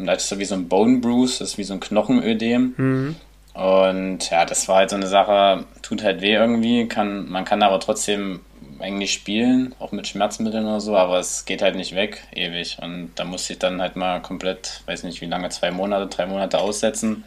[0.00, 1.80] und da hatte ich so wie so ein Bone Bruise, das ist wie so ein
[1.80, 2.74] Knochenödem.
[2.76, 3.16] Mhm.
[3.52, 7.62] Und ja, das war halt so eine Sache, tut halt weh irgendwie, kann, man kann
[7.62, 8.40] aber trotzdem
[8.78, 12.78] eigentlich spielen, auch mit Schmerzmitteln oder so, aber es geht halt nicht weg, ewig.
[12.80, 16.26] Und da musste ich dann halt mal komplett, weiß nicht wie lange, zwei Monate, drei
[16.26, 17.24] Monate aussetzen.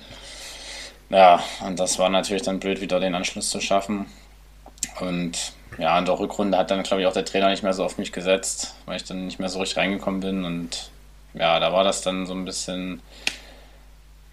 [1.10, 4.08] Ja, und das war natürlich dann blöd, wieder den Anschluss zu schaffen.
[5.00, 7.84] Und ja, in der Rückrunde hat dann, glaube ich, auch der Trainer nicht mehr so
[7.84, 10.46] auf mich gesetzt, weil ich dann nicht mehr so richtig reingekommen bin.
[10.46, 10.90] Und
[11.34, 13.02] ja, da war das dann so ein bisschen,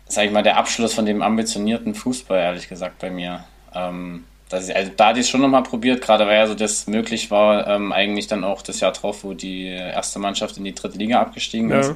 [0.07, 3.45] sag ich mal, der Abschluss von dem ambitionierten Fußball, ehrlich gesagt, bei mir.
[3.75, 6.87] Ähm, ich, also da hatte ich es schon nochmal probiert, gerade weil ja so das
[6.87, 10.75] möglich war, ähm, eigentlich dann auch das Jahr drauf, wo die erste Mannschaft in die
[10.75, 11.81] dritte Liga abgestiegen ja.
[11.81, 11.95] ist,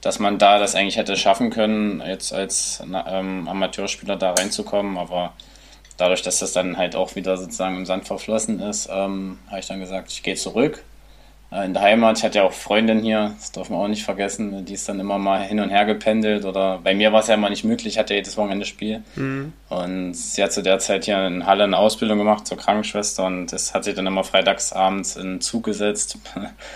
[0.00, 5.32] dass man da das eigentlich hätte schaffen können, jetzt als ähm, Amateurspieler da reinzukommen, aber
[5.96, 9.66] dadurch, dass das dann halt auch wieder sozusagen im Sand verflossen ist, ähm, habe ich
[9.66, 10.82] dann gesagt, ich gehe zurück
[11.64, 12.18] in der Heimat.
[12.18, 14.64] Ich hatte ja auch Freundin hier, das darf man auch nicht vergessen.
[14.64, 17.34] Die ist dann immer mal hin und her gependelt oder bei mir war es ja
[17.34, 19.02] immer nicht möglich, ich hatte jedes Wochenende Spiel.
[19.16, 19.52] Mhm.
[19.68, 23.52] Und sie hat zu der Zeit hier in Halle eine Ausbildung gemacht zur Krankenschwester und
[23.52, 26.18] das hat sie dann immer freitagsabends in den Zug gesetzt.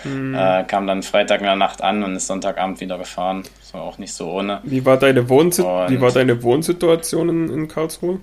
[0.03, 0.35] Mhm.
[0.35, 3.43] Äh, kam dann Freitag in der Nacht an und ist Sonntagabend wieder gefahren.
[3.59, 4.59] Das war auch nicht so ohne.
[4.63, 8.19] Wie war deine, Wohnsi Wie war deine Wohnsituation in, in Karlsruhe?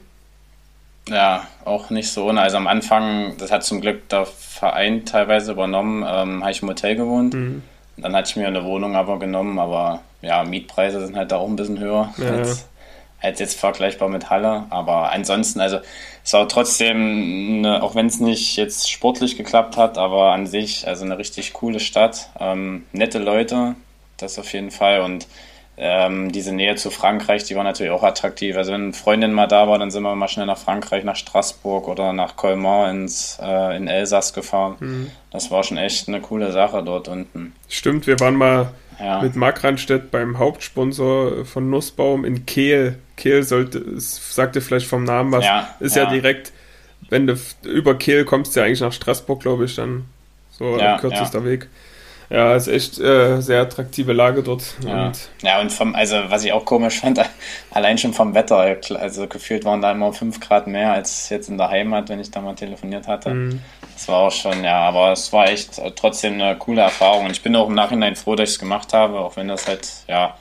[1.09, 2.41] Ja, auch nicht so ohne.
[2.41, 6.69] Also am Anfang, das hat zum Glück der Verein teilweise übernommen, ähm, habe ich im
[6.69, 7.35] Hotel gewohnt.
[7.35, 7.63] Mhm.
[7.97, 11.49] Dann hatte ich mir eine Wohnung aber genommen, aber ja, Mietpreise sind halt da auch
[11.49, 12.31] ein bisschen höher ja.
[12.31, 12.67] als,
[13.21, 14.65] als, jetzt vergleichbar mit Halle.
[14.71, 15.79] Aber ansonsten, also
[16.25, 20.89] es war trotzdem, eine, auch wenn es nicht jetzt sportlich geklappt hat, aber an sich,
[20.89, 22.31] also eine richtig coole Stadt.
[22.41, 23.77] Ähm, nette Leute,
[24.17, 25.03] das auf jeden Fall.
[25.03, 25.27] Und
[25.77, 28.57] ähm, diese Nähe zu Frankreich, die war natürlich auch attraktiv.
[28.57, 31.89] Also wenn Freundin mal da war, dann sind wir mal schnell nach Frankreich, nach Straßburg
[31.89, 34.77] oder nach Colmar ins, äh, in Elsass gefahren.
[34.79, 35.11] Mhm.
[35.31, 37.55] Das war schon echt eine coole Sache dort unten.
[37.69, 39.21] Stimmt, wir waren mal ja.
[39.21, 42.99] mit Mark Randstedt beim Hauptsponsor von Nussbaum in Kehl.
[43.17, 46.05] Kehl sollte, sagte vielleicht vom Namen was, ja, ist ja.
[46.05, 46.53] ja direkt,
[47.09, 50.05] wenn du über Kehl kommst, ja eigentlich nach Straßburg, glaube ich, dann
[50.53, 51.69] so ja, kürzester Weg.
[52.31, 54.75] Ja, ist echt äh, sehr attraktive Lage dort.
[54.87, 55.07] Ja.
[55.07, 57.21] Und, ja, und vom, also was ich auch komisch fand,
[57.71, 61.59] allein schon vom Wetter, also gefühlt waren da immer 5 Grad mehr als jetzt in
[61.59, 63.31] der Heimat, wenn ich da mal telefoniert hatte.
[63.31, 63.61] Mhm.
[63.95, 67.27] Das war auch schon, ja, aber es war echt trotzdem eine coole Erfahrung.
[67.27, 69.69] Und ich bin auch im Nachhinein froh, dass ich es gemacht habe, auch wenn das
[69.69, 70.37] halt, ja,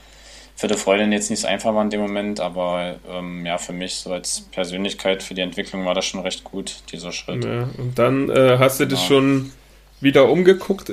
[0.56, 3.72] für die Freundin jetzt nicht so einfach war in dem Moment, aber ähm, ja, für
[3.72, 7.44] mich so als Persönlichkeit, für die Entwicklung war das schon recht gut, dieser Schritt.
[7.44, 9.06] Ja, und dann äh, hast du dich ja.
[9.06, 9.52] schon
[10.00, 10.92] wieder umgeguckt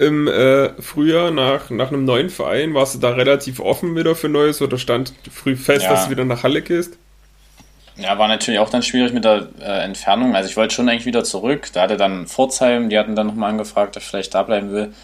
[0.00, 2.72] im äh, Frühjahr nach, nach einem neuen Verein?
[2.72, 5.90] Warst du da relativ offen wieder für Neues oder stand früh fest, ja.
[5.90, 6.96] dass du wieder nach Halle gehst?
[7.96, 10.34] Ja, war natürlich auch dann schwierig mit der äh, Entfernung.
[10.34, 11.68] Also ich wollte schon eigentlich wieder zurück.
[11.74, 14.94] Da hatte dann Pforzheim, die hatten dann nochmal angefragt, ob ich vielleicht da bleiben will.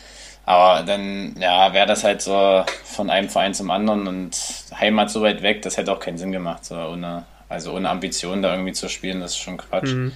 [0.47, 4.39] Aber dann, ja, wäre das halt so von einem Verein zum anderen und
[4.79, 8.43] Heimat so weit weg, das hätte auch keinen Sinn gemacht, so ohne, also ohne Ambition
[8.43, 9.93] da irgendwie zu spielen, das ist schon Quatsch.
[9.93, 10.13] Mhm.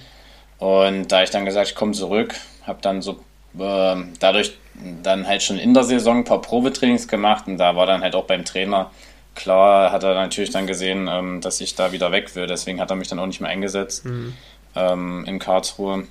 [0.57, 2.33] Und da ich dann gesagt, ich komme zurück,
[2.65, 3.19] habe dann so
[3.59, 4.57] äh, dadurch
[5.03, 8.15] dann halt schon in der Saison ein paar Probetrainings gemacht und da war dann halt
[8.15, 8.91] auch beim Trainer
[9.35, 12.89] klar, hat er natürlich dann gesehen, ähm, dass ich da wieder weg will, deswegen hat
[12.89, 14.33] er mich dann auch nicht mehr eingesetzt mhm.
[14.75, 16.05] ähm, in Karlsruhe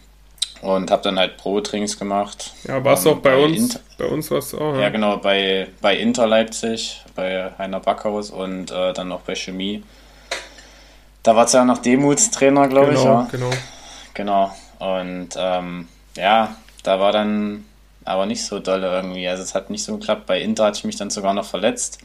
[0.62, 2.52] und habe dann halt Pro-Trainings gemacht.
[2.64, 3.56] Ja, warst du ähm, auch bei, bei uns?
[3.56, 4.74] Inter bei uns warst du auch.
[4.74, 9.34] Ja, ja genau, bei, bei Inter Leipzig, bei Heiner Backhaus und äh, dann auch bei
[9.34, 9.82] Chemie.
[11.22, 13.04] Da war es ja noch Demutstrainer, glaube genau, ich.
[13.04, 13.28] Ja.
[13.30, 13.50] Genau.
[14.14, 14.56] Genau.
[14.78, 17.66] Und ähm, ja, da war dann
[18.04, 19.28] aber nicht so dolle irgendwie.
[19.28, 20.26] Also es hat nicht so geklappt.
[20.26, 21.98] Bei Inter hatte ich mich dann sogar noch verletzt.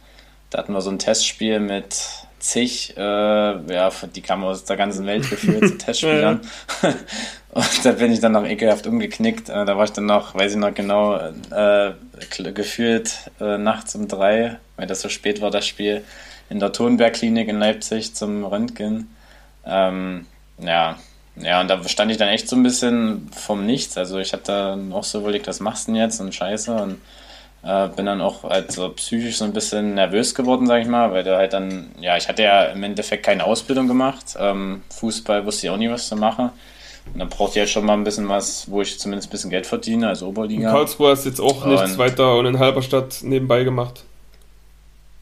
[0.50, 1.96] Da hatten wir so ein Testspiel mit
[2.40, 6.42] zig, äh, ja, die kamen aus der ganzen Welt geführt zu Testspielern.
[7.52, 9.50] Und da bin ich dann noch ekelhaft umgeknickt.
[9.50, 11.94] Äh, da war ich dann noch, weiß ich noch genau, äh,
[12.54, 16.04] gefühlt äh, nachts um drei, weil das so spät war, das Spiel,
[16.50, 19.10] in der Thunberg-Klinik in Leipzig zum Röntgen.
[19.66, 20.28] Ähm,
[20.60, 20.98] ja,
[21.38, 23.98] ja, und da stand ich dann echt so ein bisschen vom Nichts.
[23.98, 26.74] Also ich hatte dann auch so überlegt, was machst du denn jetzt und scheiße.
[26.74, 27.02] Und
[27.63, 31.12] äh, bin dann auch halt so psychisch so ein bisschen nervös geworden, sag ich mal,
[31.12, 34.36] weil da halt dann, ja, ich hatte ja im Endeffekt keine Ausbildung gemacht.
[34.39, 36.52] Ähm, Fußball wusste ich auch nie, was zu machen.
[37.13, 39.50] Und dann braucht ihr halt schon mal ein bisschen was, wo ich zumindest ein bisschen
[39.50, 40.69] Geld verdiene, als Oberliga.
[40.69, 44.04] In Karlsruhe hast jetzt auch nichts weiter und in Halberstadt nebenbei gemacht.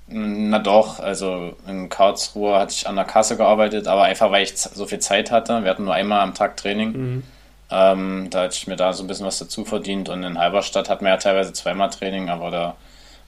[0.08, 4.58] Na doch, also in Karlsruhe hatte ich an der Kasse gearbeitet, aber einfach weil ich
[4.58, 5.64] so viel Zeit hatte.
[5.64, 6.92] Wir hatten nur einmal am Tag Training.
[6.92, 7.24] Mhm.
[7.72, 10.90] Ähm, da hatte ich mir da so ein bisschen was dazu verdient und in Halberstadt
[10.90, 12.76] hatten wir ja teilweise zweimal Training, aber da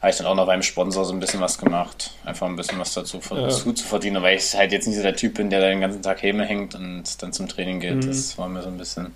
[0.02, 2.12] habe ich dann auch noch beim Sponsor so ein bisschen was gemacht.
[2.26, 3.38] Einfach ein bisschen was dazu, ja.
[3.38, 5.82] dazu zu verdienen, weil ich halt jetzt nicht so der Typ bin, der da den
[5.82, 7.96] ganzen Tag Häme hängt und dann zum Training geht.
[7.96, 8.08] Mhm.
[8.08, 9.16] Das war mir so ein bisschen.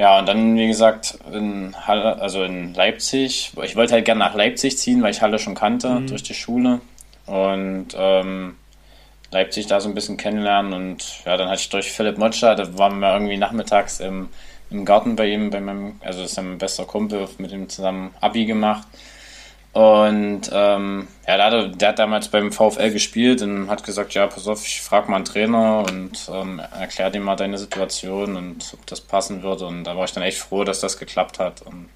[0.00, 3.52] Ja, und dann, wie gesagt, in Halle, also in Leipzig.
[3.62, 6.06] Ich wollte halt gerne nach Leipzig ziehen, weil ich Halle schon kannte mhm.
[6.06, 6.80] durch die Schule.
[7.26, 8.56] Und ähm,
[9.30, 10.72] Leipzig da so ein bisschen kennenlernen.
[10.72, 14.30] Und ja, dann hatte ich durch Philipp Motscher, da waren wir irgendwie nachmittags im,
[14.70, 18.14] im Garten bei ihm, bei meinem, also das ist mein bester Kumpel, mit ihm zusammen
[18.22, 18.88] Abi gemacht.
[19.72, 24.26] Und ähm, ja, der, hatte, der, hat damals beim VfL gespielt und hat gesagt, ja,
[24.26, 28.70] pass auf, ich frage mal einen Trainer und ähm, erklär dir mal deine Situation und
[28.74, 29.66] ob das passen würde.
[29.66, 31.62] Und da war ich dann echt froh, dass das geklappt hat.
[31.62, 31.88] Und,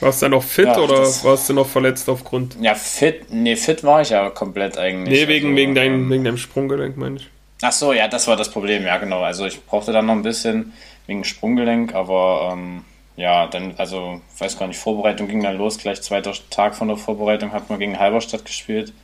[0.00, 2.56] warst du dann noch fit ja, oder das, warst du noch verletzt aufgrund?
[2.60, 5.20] Ja, fit, nee, fit war ich ja komplett eigentlich.
[5.20, 7.28] Nee, wegen, also, wegen, dein, ähm, wegen deinem Sprunggelenk, meine ich.
[7.62, 9.22] Ach so, ja, das war das Problem, ja, genau.
[9.22, 10.74] Also ich brauchte dann noch ein bisschen
[11.06, 12.84] wegen Sprunggelenk, aber ähm,
[13.20, 16.96] ja, dann, also, weiß gar nicht, Vorbereitung ging dann los, gleich zweiter Tag von der
[16.96, 18.94] Vorbereitung hat man gegen Halberstadt gespielt.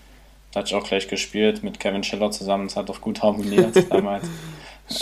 [0.52, 3.76] Da hatte ich auch gleich gespielt mit Kevin Schiller zusammen, das hat doch gut harmoniert
[3.90, 4.26] damals.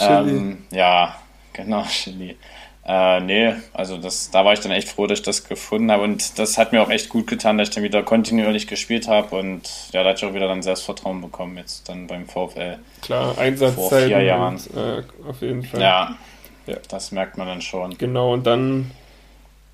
[0.00, 1.14] ähm, ja,
[1.52, 2.36] genau, Chili.
[2.86, 6.02] Äh, nee, also das, da war ich dann echt froh, dass ich das gefunden habe
[6.02, 9.36] und das hat mir auch echt gut getan, dass ich dann wieder kontinuierlich gespielt habe
[9.36, 12.78] und ja, da hatte ich auch wieder dann Selbstvertrauen bekommen, jetzt dann beim VfL.
[13.00, 14.56] Klar, Einsatzzeit vor vier Jahren.
[14.56, 15.80] Und, äh, auf jeden Fall.
[15.80, 16.18] Ja,
[16.66, 17.96] ja, das merkt man dann schon.
[17.96, 18.90] Genau, und dann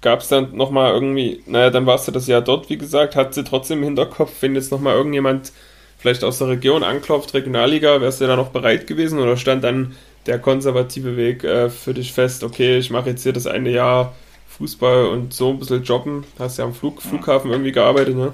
[0.00, 3.34] gab es dann nochmal irgendwie, naja, dann warst du das Jahr dort, wie gesagt, hat
[3.34, 5.52] sie trotzdem im Hinterkopf, wenn jetzt nochmal irgendjemand
[5.98, 9.94] vielleicht aus der Region anklopft, Regionalliga, wärst du da noch bereit gewesen oder stand dann
[10.26, 14.14] der konservative Weg äh, für dich fest, okay, ich mache jetzt hier das eine Jahr
[14.48, 18.32] Fußball und so ein bisschen jobben, hast ja am Flug, Flughafen irgendwie gearbeitet, ne?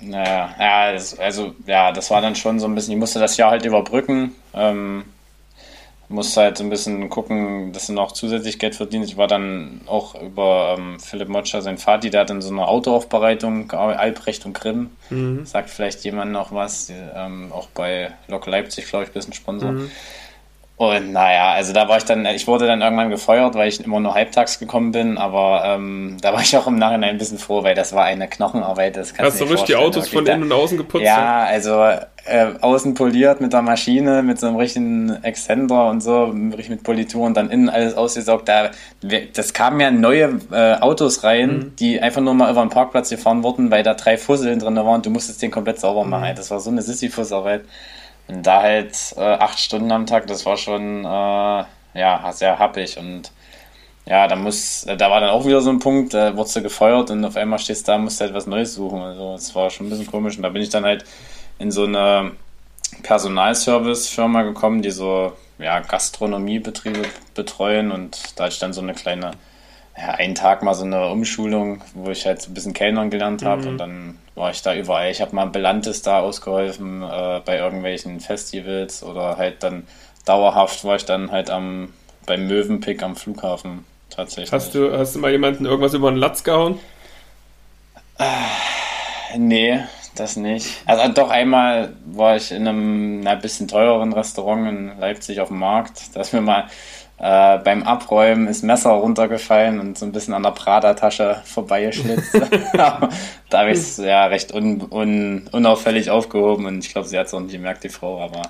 [0.00, 3.50] Naja, ja, also ja, das war dann schon so ein bisschen, ich musste das Jahr
[3.50, 4.32] halt überbrücken.
[4.54, 5.04] Ähm,
[6.08, 9.04] muss halt so ein bisschen gucken, dass er noch zusätzlich Geld verdient.
[9.04, 12.68] Ich war dann auch über ähm, Philipp Motscher, sein Vati, der hat in so einer
[12.68, 14.90] Autoaufbereitung, Albrecht und Grimm.
[15.10, 15.44] Mhm.
[15.46, 19.32] Sagt vielleicht jemand noch was, die, ähm, auch bei Lok Leipzig, glaube ich, ein bisschen
[19.32, 19.72] Sponsor.
[19.72, 19.90] Mhm.
[20.78, 23.98] Und naja, also da war ich dann, ich wurde dann irgendwann gefeuert, weil ich immer
[23.98, 27.62] nur halbtags gekommen bin, aber ähm, da war ich auch im Nachhinein ein bisschen froh,
[27.62, 28.94] weil das war eine Knochenarbeit.
[28.98, 31.06] Das Hast du richtig die Autos von innen und außen geputzt?
[31.06, 31.82] Ja, also
[32.26, 36.82] äh, außen poliert mit der Maschine, mit so einem richtigen Extender und so, richtig mit
[36.82, 38.46] Politur und dann innen alles ausgesaugt.
[38.46, 38.70] Da,
[39.32, 41.76] das kamen ja neue äh, Autos rein, mhm.
[41.76, 44.96] die einfach nur mal über den Parkplatz gefahren wurden, weil da drei Fusseln drin waren
[44.96, 46.32] und du musstest den komplett sauber machen.
[46.32, 46.36] Mhm.
[46.36, 47.62] Das war so eine Sisyphus-Arbeit.
[48.28, 51.64] Und da halt äh, acht Stunden am Tag, das war schon äh,
[51.98, 53.30] ja, sehr happig und
[54.06, 57.10] ja, da muss, da war dann auch wieder so ein Punkt, da wurdest du gefeuert
[57.10, 59.00] und auf einmal stehst du da, musst du halt was Neues suchen.
[59.00, 60.36] Also das war schon ein bisschen komisch.
[60.36, 61.04] Und da bin ich dann halt
[61.58, 62.30] in so eine
[63.02, 67.02] Personalservice-Firma gekommen, die so ja, Gastronomiebetriebe
[67.34, 69.32] betreuen und da hatte ich dann so eine kleine,
[69.98, 73.44] ja, einen Tag mal so eine Umschulung, wo ich halt so ein bisschen Kellnern gelernt
[73.44, 73.68] habe mhm.
[73.68, 75.10] und dann war ich da überall.
[75.10, 79.86] Ich habe mal Belantes da ausgeholfen äh, bei irgendwelchen Festivals oder halt dann
[80.26, 81.94] dauerhaft war ich dann halt am
[82.26, 84.52] beim Möwenpick am Flughafen tatsächlich.
[84.52, 86.78] Hast du, hast du mal jemanden irgendwas über den Latz gehauen?
[88.18, 89.80] Äh, nee,
[90.16, 90.66] das nicht.
[90.86, 95.58] Also doch einmal war ich in einem na, bisschen teureren Restaurant in Leipzig auf dem
[95.58, 96.14] Markt.
[96.14, 96.66] Da ist mir mal
[97.18, 102.34] äh, beim Abräumen ist Messer runtergefallen und so ein bisschen an der Prada-Tasche vorbeigeschlitzt.
[102.74, 103.08] da
[103.52, 107.34] habe ich es ja recht un, un, unauffällig aufgehoben und ich glaube, sie hat es
[107.34, 108.42] auch nicht gemerkt, die Frau, aber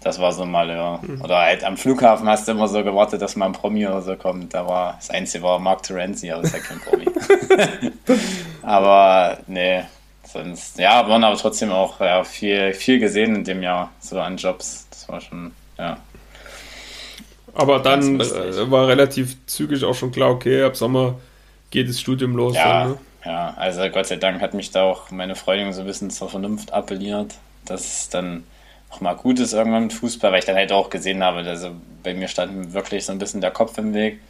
[0.00, 1.00] das war so mal, ja.
[1.02, 1.22] Mhm.
[1.22, 4.14] Oder halt am Flughafen hast du immer so gewartet, dass mal ein Promi oder so
[4.14, 4.54] kommt.
[4.54, 7.06] Da war das Einzige war Mark Terenzi, aber ist ja kein Promi.
[8.62, 9.82] aber nee,
[10.24, 14.36] sonst, ja, waren aber trotzdem auch ja, viel, viel gesehen in dem Jahr, so an
[14.36, 14.86] Jobs.
[14.90, 15.96] Das war schon, ja.
[17.58, 21.18] Aber dann äh, war relativ zügig auch schon klar, okay, ab Sommer
[21.70, 22.54] geht das Studium los.
[22.54, 22.98] Ja, dann, ne?
[23.24, 26.30] ja, also Gott sei Dank hat mich da auch meine Freundin so ein bisschen zur
[26.30, 28.44] Vernunft appelliert, dass es dann
[28.90, 31.72] auch mal gut ist irgendwann mit Fußball, weil ich dann halt auch gesehen habe, also
[32.04, 34.20] bei mir stand wirklich so ein bisschen der Kopf im Weg,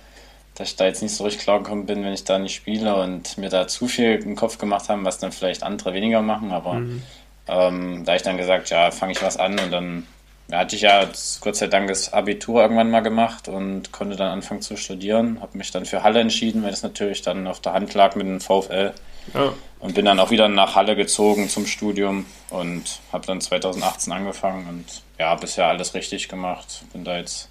[0.54, 2.96] dass ich da jetzt nicht so richtig klar gekommen bin, wenn ich da nicht spiele
[2.96, 6.50] und mir da zu viel im Kopf gemacht haben, was dann vielleicht andere weniger machen,
[6.50, 7.02] aber mhm.
[7.46, 10.06] ähm, da ich dann gesagt, ja, fange ich was an und dann
[10.48, 11.06] da hatte ich ja
[11.42, 15.40] Gott sei Dank das Abitur irgendwann mal gemacht und konnte dann anfangen zu studieren.
[15.42, 18.26] Habe mich dann für Halle entschieden, weil das natürlich dann auf der Hand lag mit
[18.26, 18.94] dem VfL.
[19.34, 19.52] Ja.
[19.78, 24.66] Und bin dann auch wieder nach Halle gezogen zum Studium und habe dann 2018 angefangen
[24.68, 26.82] und ja, bisher alles richtig gemacht.
[26.94, 27.50] Bin da jetzt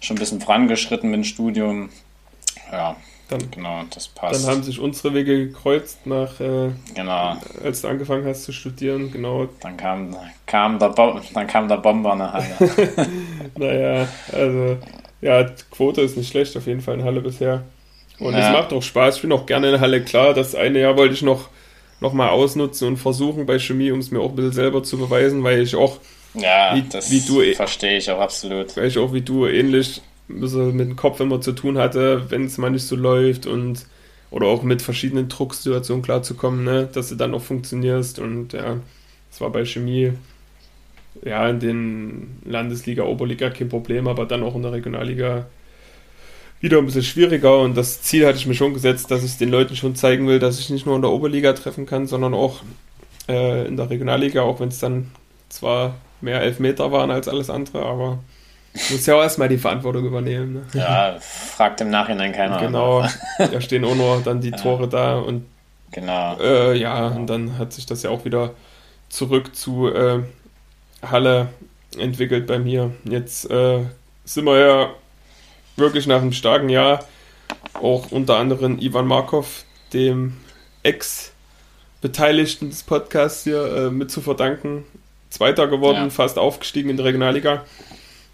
[0.00, 1.90] schon ein bisschen vorangeschritten mit dem Studium.
[2.72, 2.96] Ja,
[3.28, 4.44] dann, genau, das passt.
[4.44, 7.36] Dann haben sich unsere Wege gekreuzt, nach, äh, genau.
[7.62, 9.10] als du angefangen hast zu studieren.
[9.10, 9.48] Genau.
[9.60, 12.48] Dann kam, kam, der, Bo dann kam der Bomber nach Halle.
[13.56, 14.76] naja, also,
[15.20, 17.64] ja, Quote ist nicht schlecht, auf jeden Fall in Halle bisher.
[18.18, 18.46] Und ja.
[18.46, 19.16] es macht auch Spaß.
[19.16, 20.02] Ich bin auch gerne in Halle.
[20.02, 21.48] Klar, das eine Jahr wollte ich noch,
[22.00, 24.98] noch mal ausnutzen und versuchen bei Chemie, um es mir auch ein bisschen selber zu
[24.98, 25.98] beweisen, weil ich auch.
[26.34, 28.76] Ja, wie, das wie du, verstehe ich auch absolut.
[28.76, 32.58] Weil ich auch wie du ähnlich mit dem Kopf immer zu tun hatte, wenn es
[32.58, 33.86] mal nicht so läuft und
[34.30, 38.76] oder auch mit verschiedenen Drucksituationen klarzukommen, ne, dass du dann auch funktionierst und ja,
[39.30, 40.12] das war bei Chemie
[41.24, 45.46] ja in den Landesliga, Oberliga kein Problem, aber dann auch in der Regionalliga
[46.60, 49.50] wieder ein bisschen schwieriger und das Ziel hatte ich mir schon gesetzt, dass ich den
[49.50, 52.62] Leuten schon zeigen will, dass ich nicht nur in der Oberliga treffen kann, sondern auch
[53.28, 55.10] äh, in der Regionalliga, auch wenn es dann
[55.48, 58.18] zwar mehr Elfmeter waren als alles andere, aber
[58.76, 60.54] Du musst ja auch erstmal die Verantwortung übernehmen.
[60.54, 60.62] Ne?
[60.74, 62.58] Ja, fragt im Nachhinein keiner.
[62.58, 63.06] Genau,
[63.38, 65.46] da stehen auch nur dann die Tore da und
[65.92, 66.38] genau.
[66.38, 68.52] Äh, ja, und dann hat sich das ja auch wieder
[69.08, 70.20] zurück zu äh,
[71.02, 71.48] Halle
[71.98, 72.92] entwickelt bei mir.
[73.04, 73.80] Jetzt äh,
[74.24, 74.90] sind wir ja
[75.76, 77.04] wirklich nach einem starken Jahr
[77.74, 80.36] auch unter anderem Ivan Markov, dem
[80.82, 84.84] Ex-Beteiligten des Podcasts hier, äh, mit zu verdanken.
[85.30, 86.10] Zweiter geworden, ja.
[86.10, 87.64] fast aufgestiegen in der Regionalliga.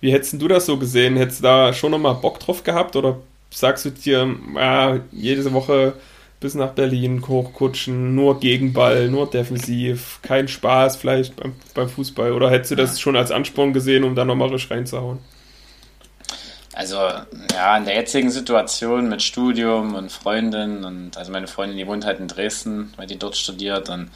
[0.03, 1.17] Wie hättest du das so gesehen?
[1.17, 5.95] Hättest du da schon nochmal Bock drauf gehabt oder sagst du dir, ja, jede Woche
[6.41, 12.33] bis nach Berlin hochkutschen, nur Gegenball, nur defensiv, kein Spaß vielleicht beim, beim Fußball?
[12.33, 15.21] Oder hättest du das schon als Ansporn gesehen, um da nochmal richtig reinzuhauen?
[16.73, 21.87] Also, ja, in der jetzigen Situation mit Studium und Freundin und also meine Freundin, die
[21.87, 24.11] wohnt halt in Dresden, weil die dort studiert und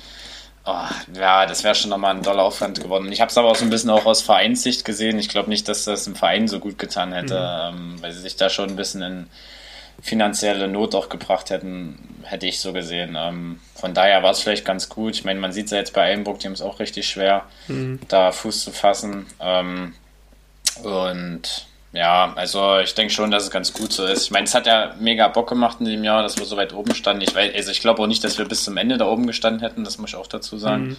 [0.69, 3.13] Oh, ja, das wäre schon nochmal ein toller Aufwand geworden.
[3.13, 5.17] Ich habe es aber auch so ein bisschen auch aus Vereinssicht gesehen.
[5.19, 7.79] Ich glaube nicht, dass das im Verein so gut getan hätte, mhm.
[7.79, 9.27] ähm, weil sie sich da schon ein bisschen in
[10.03, 13.17] finanzielle Not auch gebracht hätten, hätte ich so gesehen.
[13.17, 15.15] Ähm, von daher war es vielleicht ganz gut.
[15.15, 17.45] Ich meine, man sieht es ja jetzt bei Eilenburg, die haben es auch richtig schwer,
[17.69, 18.01] mhm.
[18.09, 19.27] da Fuß zu fassen.
[19.41, 19.95] Ähm,
[20.83, 24.25] und ja, also ich denke schon, dass es ganz gut so ist.
[24.25, 26.75] Ich meine, es hat ja mega Bock gemacht in dem Jahr, dass wir so weit
[26.75, 27.23] oben standen.
[27.23, 29.61] Ich weiß, also ich glaube auch nicht, dass wir bis zum Ende da oben gestanden
[29.61, 30.89] hätten, das muss ich auch dazu sagen.
[30.89, 30.97] Mhm.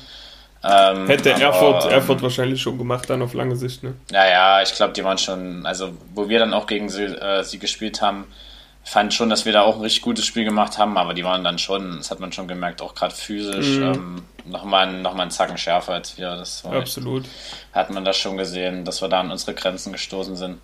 [0.63, 3.93] Ähm, Hätte aber, Erfurt, Erfurt wahrscheinlich schon gemacht, dann auf lange Sicht, ne?
[4.11, 7.43] Ja, ja, ich glaube, die waren schon, also wo wir dann auch gegen sie, äh,
[7.43, 8.25] sie gespielt haben,
[8.87, 11.43] fand schon, dass wir da auch ein richtig gutes Spiel gemacht haben, aber die waren
[11.43, 13.83] dann schon, das hat man schon gemerkt, auch gerade physisch mhm.
[13.83, 16.37] ähm, nochmal noch mal einen Zacken schärfer als wir.
[16.37, 17.25] Das Absolut.
[17.25, 17.33] Echt,
[17.73, 20.61] hat man das schon gesehen, dass wir da an unsere Grenzen gestoßen sind.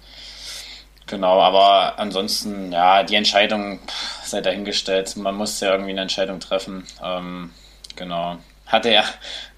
[1.05, 3.79] Genau, aber ansonsten, ja, die Entscheidung
[4.23, 5.17] sei dahingestellt.
[5.17, 6.85] Man musste ja irgendwie eine Entscheidung treffen.
[7.03, 7.51] Ähm,
[7.97, 8.37] genau.
[8.67, 9.03] Hatte ja,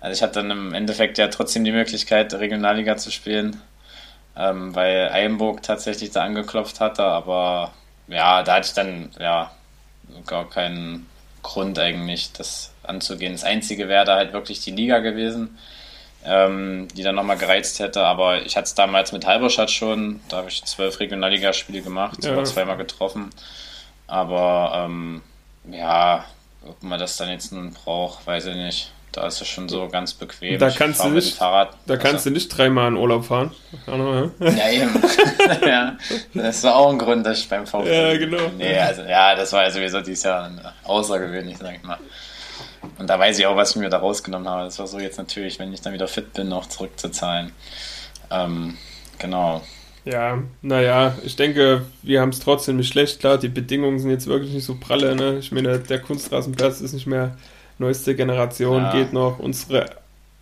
[0.02, 3.62] also ich hatte dann im Endeffekt ja trotzdem die Möglichkeit, Regionalliga zu spielen,
[4.36, 7.72] ähm, weil Eilenburg tatsächlich da angeklopft hatte, aber
[8.08, 9.52] ja, da hatte ich dann ja
[10.26, 11.08] gar keinen
[11.42, 13.34] Grund eigentlich, das anzugehen.
[13.34, 15.58] Das Einzige wäre da halt wirklich die Liga gewesen
[16.26, 18.04] ähm, die dann nochmal gereizt hätte.
[18.04, 22.44] Aber ich hatte es damals mit Halberstadt schon, da habe ich zwölf Regionalligaspiele gemacht, ja.
[22.44, 23.30] zweimal getroffen.
[24.08, 25.22] Aber ähm,
[25.72, 26.26] ja,
[26.68, 28.92] ob man das dann jetzt nun braucht, weiß ich nicht.
[29.16, 30.60] Da ist es schon so ganz bequem.
[30.60, 33.52] Da kannst, du nicht, Fahrrad, da also, kannst du nicht dreimal in Urlaub fahren.
[33.88, 35.02] Ja, eben.
[35.66, 35.98] ja,
[36.34, 37.88] das war auch ein Grund, dass ich beim VfL.
[37.88, 38.52] Ja, genau.
[38.58, 40.52] Nee, also, ja, das war ja sowieso dieses Jahr
[40.84, 41.98] außergewöhnlich, sag ich mal.
[43.00, 44.66] und da weiß ich auch, was ich mir da rausgenommen habe.
[44.66, 47.54] Das war so jetzt natürlich, wenn ich dann wieder fit bin, noch zurückzuzahlen.
[48.30, 48.78] Ähm,
[49.18, 49.62] genau.
[50.04, 53.22] Ja, naja, ich denke, wir haben es trotzdem nicht schlecht.
[53.22, 55.16] Klar, die Bedingungen sind jetzt wirklich nicht so pralle.
[55.16, 55.38] Ne?
[55.40, 57.38] Ich meine, der Kunstrasenplatz ist nicht mehr
[57.78, 58.92] neueste Generation, ja.
[58.92, 59.40] geht noch.
[59.40, 59.86] Unsere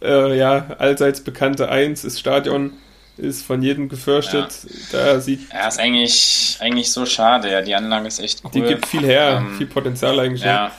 [0.02, 2.74] äh, ja, allseits bekannte Eins ist Stadion,
[3.18, 4.52] ist von jedem gefürchtet.
[4.92, 5.00] Ja.
[5.00, 7.52] Da sieht ja, ist eigentlich, eigentlich so schade.
[7.52, 8.52] Ja, die Anlage ist echt cool.
[8.54, 10.44] Die gibt viel her, ähm, viel Potenzial eigentlich.
[10.44, 10.72] Ja.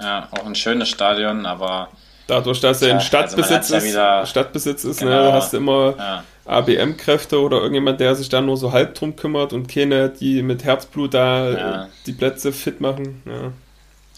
[0.00, 1.88] ja, auch ein schönes Stadion, aber
[2.26, 5.52] dadurch, dass er in also Stadtbesitz also ist, ja Stadtbesitz ist, ne, genau, ne, hast
[5.52, 6.24] du immer ja.
[6.46, 10.64] ABM-Kräfte oder irgendjemand, der sich da nur so halb drum kümmert und keine, die mit
[10.64, 11.88] Herzblut da ja.
[12.06, 13.22] die Plätze fit machen.
[13.24, 13.52] Ja.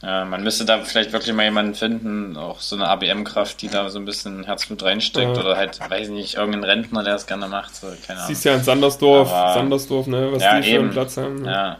[0.02, 3.90] Ja, man müsste da vielleicht wirklich mal jemanden finden, auch so eine ABM-Kraft, die da
[3.90, 5.42] so ein bisschen Herzblut reinsteckt ja.
[5.42, 7.74] oder halt, weiß ich nicht, irgendein Rentner, der es gerne macht.
[7.74, 10.76] So, keine Siehst ja in Sandersdorf, Aber, Sandersdorf, ne, was ja, die eben.
[10.76, 11.42] für einen Platz haben.
[11.42, 11.50] Ne?
[11.50, 11.78] Ja.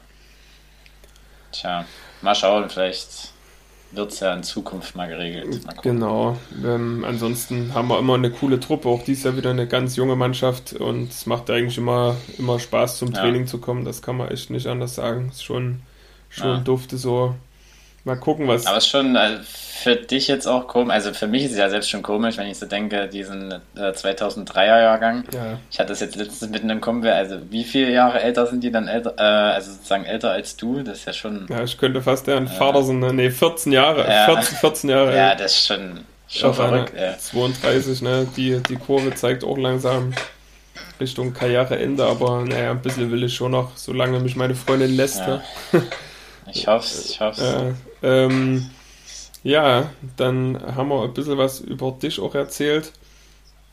[1.53, 1.85] Tja,
[2.21, 3.33] mal schauen, vielleicht
[3.93, 5.65] wird es ja in Zukunft mal geregelt.
[5.65, 6.37] Mal genau.
[6.65, 10.17] Ähm, ansonsten haben wir immer eine coole Truppe, auch dies Jahr wieder eine ganz junge
[10.17, 13.47] Mannschaft und es macht eigentlich immer, immer Spaß zum Training ja.
[13.47, 15.29] zu kommen, das kann man echt nicht anders sagen.
[15.29, 15.83] Ist schon,
[16.29, 16.59] schon ja.
[16.59, 17.37] dufte so
[18.09, 18.65] Mal gucken, was.
[18.65, 20.95] Aber es ist schon also für dich jetzt auch komisch.
[20.95, 23.91] Also für mich ist es ja selbst schon komisch, wenn ich so denke, diesen äh,
[23.91, 25.25] 2003er Jahrgang.
[25.35, 25.59] Ja.
[25.71, 27.13] Ich hatte das jetzt letztens mit einem Kumpel.
[27.13, 29.13] Also wie viele Jahre älter sind die dann älter?
[29.19, 30.83] Äh, also sozusagen älter als du?
[30.83, 31.47] Das ist ja schon.
[31.51, 32.99] Ja, ich könnte fast deren äh, Vater sein.
[32.99, 33.13] Ne?
[33.13, 34.09] Nee, 14 Jahre.
[34.09, 34.25] Ja.
[34.25, 35.15] 14, 14 Jahre.
[35.15, 36.95] Ja, das ist schon, schon verrückt.
[36.99, 37.19] Ja.
[37.19, 38.27] 32, ne?
[38.39, 40.15] Die, die Kurve zeigt auch langsam.
[40.99, 45.21] Richtung Karriereende, aber naja, ein bisschen will ich schon noch, solange mich meine Freundin lässt.
[45.21, 45.43] Ja.
[45.73, 45.83] Ne?
[46.53, 48.71] Ich hoffe ich hoffe äh, ähm,
[49.43, 52.93] ja, dann haben wir ein bisschen was über dich auch erzählt.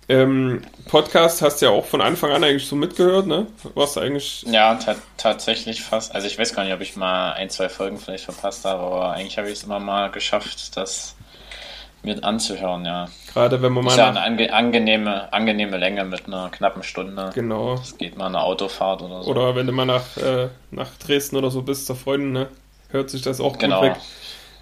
[0.08, 3.48] Ähm, Podcast hast du ja auch von Anfang an eigentlich so mitgehört, ne?
[3.74, 4.44] Was eigentlich.
[4.44, 4.78] Ja,
[5.18, 6.14] tatsächlich fast.
[6.14, 9.14] Also ich weiß gar nicht, ob ich mal ein, zwei Folgen vielleicht verpasst habe, aber
[9.14, 11.16] eigentlich habe ich es immer mal geschafft, das
[12.04, 13.08] mit anzuhören, ja.
[13.34, 13.92] Gerade wenn man mal.
[13.92, 17.32] Ist ja eine ange angenehme, angenehme Länge mit einer knappen Stunde.
[17.34, 17.76] Genau.
[17.76, 19.32] Das geht mal eine Autofahrt oder so.
[19.32, 22.48] Oder wenn du mal nach, äh, nach Dresden oder so bist, zur Freundin, ne?
[22.96, 23.82] Hört sich das auch genau.
[23.82, 23.98] gut weg.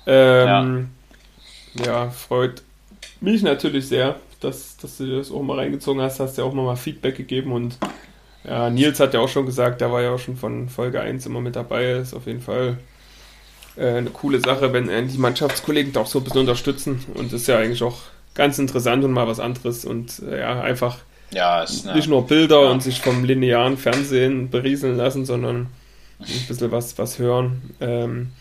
[0.06, 0.90] Ähm,
[1.76, 1.86] ja.
[1.86, 2.10] ja.
[2.10, 2.62] freut
[3.22, 6.20] mich natürlich sehr, dass, dass du das auch mal reingezogen hast.
[6.20, 7.78] Hast ja auch mal Feedback gegeben und
[8.44, 11.26] ja, Nils hat ja auch schon gesagt, der war ja auch schon von Folge 1
[11.26, 11.92] immer mit dabei.
[11.92, 12.78] Ist auf jeden Fall
[13.78, 17.06] äh, eine coole Sache, wenn äh, die Mannschaftskollegen da auch so ein bisschen unterstützen.
[17.14, 18.00] Und ist ja eigentlich auch
[18.34, 20.98] ganz interessant und mal was anderes und äh, ja, einfach
[21.32, 21.66] ja,
[21.96, 22.70] nicht nur Bilder ja.
[22.70, 25.68] und sich vom linearen Fernsehen berieseln lassen, sondern
[26.28, 27.76] ein bisschen was, was hören.
[27.80, 28.32] Ähm,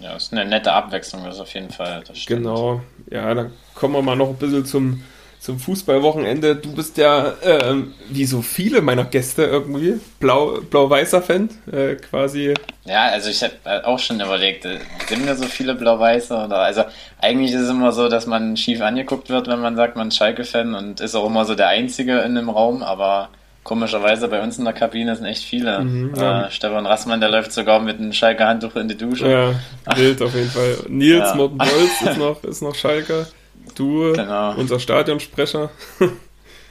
[0.00, 2.02] ja, ist eine nette Abwechslung, das auf jeden Fall.
[2.26, 2.80] genau,
[3.10, 5.02] ja, dann kommen wir mal noch ein bisschen zum,
[5.40, 6.56] zum Fußballwochenende.
[6.56, 7.74] Du bist ja, äh,
[8.08, 12.54] wie so viele meiner Gäste irgendwie, blau, blau-weißer Fan, äh, quasi.
[12.86, 16.84] Ja, also ich habe auch schon überlegt, äh, sind da so viele blau-weiße oder, also
[17.20, 20.16] eigentlich ist es immer so, dass man schief angeguckt wird, wenn man sagt, man ist
[20.16, 23.28] Schalke-Fan und ist auch immer so der Einzige in dem Raum, aber
[23.62, 25.80] Komischerweise bei uns in der Kabine sind echt viele.
[25.80, 26.46] Mhm, ja.
[26.46, 29.28] äh, Stefan Rassmann, der läuft sogar mit einem Schalke Handtuch in die Dusche.
[29.30, 30.78] Ja, wild auf jeden Fall.
[30.88, 31.34] Nils ja.
[31.34, 33.26] Morten Bolz ist noch, ist noch Schalke.
[33.74, 34.54] Du, genau.
[34.56, 35.70] unser Stadionsprecher.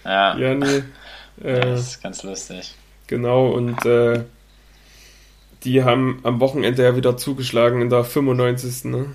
[0.03, 0.37] Ja.
[0.37, 0.83] Jani.
[1.41, 2.75] Äh, das ist ganz lustig.
[3.07, 4.23] Genau, und äh,
[5.63, 8.85] die haben am Wochenende ja wieder zugeschlagen in der 95.
[8.85, 9.05] Ne?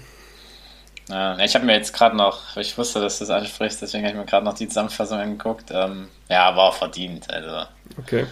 [1.08, 4.14] Ja, ich habe mir jetzt gerade noch, ich wusste, dass du das ansprichst, deswegen habe
[4.14, 5.70] ich mir gerade noch die Zusammenfassung angeguckt.
[5.70, 7.30] Ähm, ja, war verdient.
[7.30, 7.66] Also
[7.98, 8.26] okay.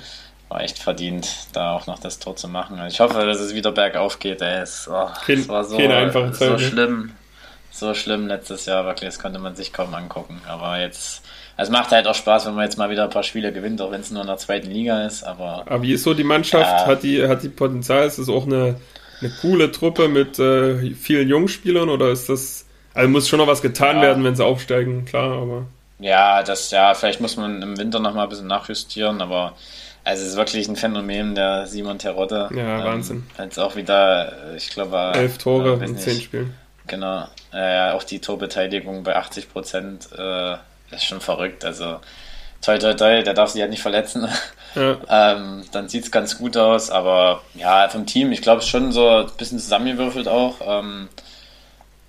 [0.49, 2.81] war echt verdient, da auch noch das Tor zu machen.
[2.89, 4.41] Ich hoffe, dass es wieder bergauf geht.
[4.41, 4.63] Ey.
[4.63, 6.59] Es, oh, kein, es war so, so ne?
[6.59, 7.13] schlimm.
[7.75, 10.43] So schlimm letztes Jahr, wirklich, das konnte man sich kaum angucken.
[10.47, 11.23] Aber jetzt,
[11.57, 13.91] es macht halt auch Spaß, wenn man jetzt mal wieder ein paar Spiele gewinnt, auch
[13.91, 15.25] wenn es nur in der zweiten Liga ist.
[15.25, 16.71] Aber, aber wie ist so die Mannschaft?
[16.71, 18.07] Ja, hat, die, hat die Potenzial?
[18.07, 18.77] Ist das auch eine,
[19.23, 23.63] eine coole Truppe mit äh, vielen Jungspielern oder ist das also muss schon noch was
[23.63, 24.03] getan ja.
[24.03, 25.67] werden, wenn sie aufsteigen, klar, aber.
[25.99, 29.55] Ja, das, ja, vielleicht muss man im Winter noch mal ein bisschen nachjustieren, aber
[30.05, 32.51] also es ist wirklich ein Phänomen, der Simon Terodde.
[32.55, 33.23] Ja, ähm, Wahnsinn.
[33.39, 36.55] Jetzt auch wieder, ich glaube, elf Tore äh, in zehn Spielen.
[36.89, 37.27] Genau.
[37.53, 40.55] Äh, auch die Torbeteiligung bei 80 Prozent äh,
[40.91, 41.65] ist schon verrückt.
[41.65, 42.01] Also
[42.63, 44.29] toi toi toi, der darf sich ja nicht verletzen.
[44.75, 44.97] Ja.
[45.11, 48.71] ähm, dann sieht es ganz gut aus, aber ja, vom Team, ich glaube, es ist
[48.71, 50.55] schon so ein bisschen zusammengewürfelt auch.
[50.67, 51.11] Ähm,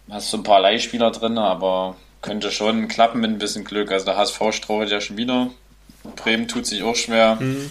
[0.10, 3.92] hast so ein paar Leihspieler drin, aber könnte schon klappen mit ein bisschen Glück.
[3.92, 5.50] Also der HSV strauchelt ja schon wieder.
[6.16, 7.36] Bremen tut sich auch schwer.
[7.36, 7.70] Mhm.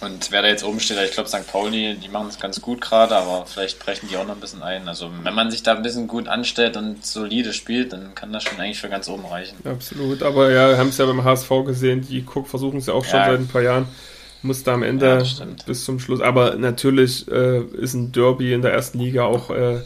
[0.00, 1.46] Und wer da jetzt oben steht, ich glaube St.
[1.50, 4.62] Pauli, die machen es ganz gut gerade, aber vielleicht brechen die auch noch ein bisschen
[4.62, 4.86] ein.
[4.88, 8.44] Also wenn man sich da ein bisschen gut anstellt und solide spielt, dann kann das
[8.44, 9.56] schon eigentlich für ganz oben reichen.
[9.64, 13.04] Absolut, aber ja, wir haben es ja beim HSV gesehen, die versuchen es ja auch
[13.04, 13.26] schon ja.
[13.26, 13.88] seit ein paar Jahren.
[14.42, 16.20] Muss da am Ende ja, bis zum Schluss.
[16.20, 19.80] Aber natürlich äh, ist ein Derby in der ersten Liga auch äh,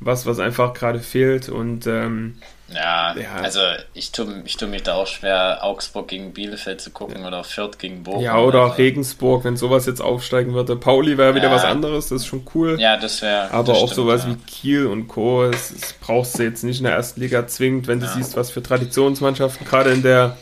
[0.00, 1.48] was, was einfach gerade fehlt.
[1.48, 2.38] Und ähm,
[2.74, 3.60] ja, ja, also
[3.94, 7.78] ich tue, ich tue mich da auch schwer, Augsburg gegen Bielefeld zu gucken oder Fürth
[7.78, 8.22] gegen Bochum.
[8.22, 8.74] Ja, oder also.
[8.76, 10.76] Regensburg, wenn sowas jetzt aufsteigen würde.
[10.76, 11.54] Pauli wäre wieder ja.
[11.54, 12.80] was anderes, das ist schon cool.
[12.80, 13.50] Ja, das wäre.
[13.50, 14.30] Aber das auch stimmt, sowas ja.
[14.30, 15.50] wie Kiel und Co.
[15.50, 18.50] Das, das, brauchst du jetzt nicht in der ersten Liga zwingend, wenn du siehst, was
[18.50, 20.36] für Traditionsmannschaften gerade in der,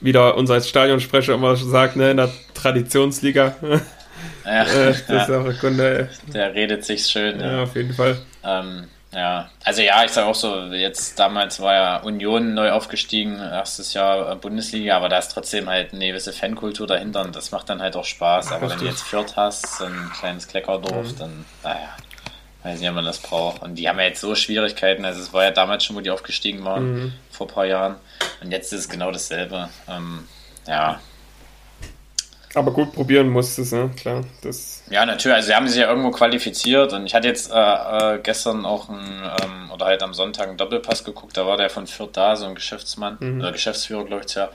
[0.00, 3.56] wieder unser Stadionsprecher immer sagt, ne, in der Traditionsliga.
[4.44, 6.08] Ja, äh, das ist auch ein Kunde.
[6.32, 7.40] Der redet sich schön.
[7.40, 8.18] Ja, auf jeden Fall.
[8.44, 13.38] Ähm, ja, also ja, ich sage auch so, jetzt damals war ja Union neu aufgestiegen,
[13.38, 17.68] erstes Jahr Bundesliga, aber da ist trotzdem halt eine gewisse Fankultur dahinter und das macht
[17.68, 18.52] dann halt auch Spaß.
[18.52, 21.18] Aber wenn du jetzt Fürth hast, so ein kleines Kleckerdorf, mhm.
[21.18, 21.96] dann, naja,
[22.62, 23.62] weiß nicht, ob man das braucht.
[23.62, 26.10] Und die haben ja jetzt so Schwierigkeiten, also es war ja damals schon, wo die
[26.10, 27.12] aufgestiegen waren, mhm.
[27.30, 27.96] vor ein paar Jahren.
[28.42, 29.68] Und jetzt ist es genau dasselbe.
[29.88, 30.26] Ähm,
[30.66, 31.00] ja,
[32.54, 33.90] aber gut, probieren musstest, ne?
[33.96, 34.24] Klar.
[34.42, 35.34] Das ja, natürlich.
[35.34, 38.88] Also, sie haben sich ja irgendwo qualifiziert und ich hatte jetzt äh, äh, gestern auch
[38.88, 41.36] ein, ähm, oder halt am Sonntag einen Doppelpass geguckt.
[41.36, 43.40] Da war der von Fürth da, so ein Geschäftsmann mhm.
[43.40, 44.50] oder Geschäftsführer, glaube ich, ja.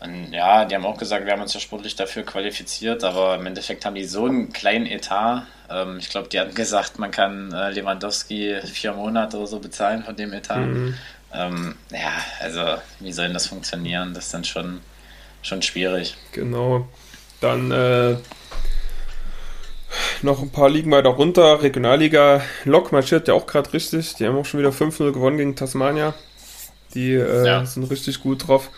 [0.00, 3.46] Und ja, die haben auch gesagt, wir haben uns ja sportlich dafür qualifiziert, aber im
[3.46, 5.46] Endeffekt haben die so einen kleinen Etat.
[5.70, 10.02] Ähm, ich glaube, die hatten gesagt, man kann äh, Lewandowski vier Monate oder so bezahlen
[10.02, 10.58] von dem Etat.
[10.58, 10.94] Mhm.
[11.32, 12.62] Ähm, ja, also,
[13.00, 14.14] wie soll denn das funktionieren?
[14.14, 14.80] Das ist dann schon,
[15.42, 16.16] schon schwierig.
[16.32, 16.88] Genau.
[17.40, 18.16] Dann äh,
[20.22, 21.62] noch ein paar Ligen weiter runter.
[21.62, 24.14] Regionalliga Lok marschiert ja auch gerade richtig.
[24.14, 26.14] Die haben auch schon wieder 5-0 gewonnen gegen Tasmania.
[26.94, 27.64] Die äh, ja.
[27.64, 28.70] sind richtig gut drauf.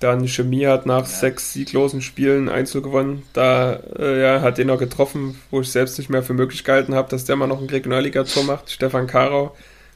[0.00, 1.06] Dann Chemie hat nach ja.
[1.06, 3.22] sechs sieglosen Spielen Einzel gewonnen.
[3.32, 6.94] Da äh, ja, hat den noch getroffen, wo ich selbst nicht mehr für möglich gehalten
[6.94, 8.70] habe, dass der mal noch ein Regionalliga-Tor macht.
[8.70, 9.54] Stefan Karau.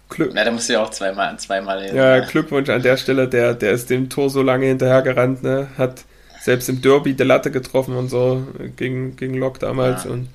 [0.08, 1.96] Glück ja, da musst du ja auch zweimal, zweimal hin.
[1.96, 3.26] Ja, Glückwunsch an der Stelle.
[3.26, 5.42] Der, der ist dem Tor so lange hinterhergerannt.
[5.42, 5.66] Ne?
[5.76, 6.04] Hat
[6.40, 10.10] selbst im Derby der Latte getroffen und so gegen, gegen Lok damals ja.
[10.10, 10.28] und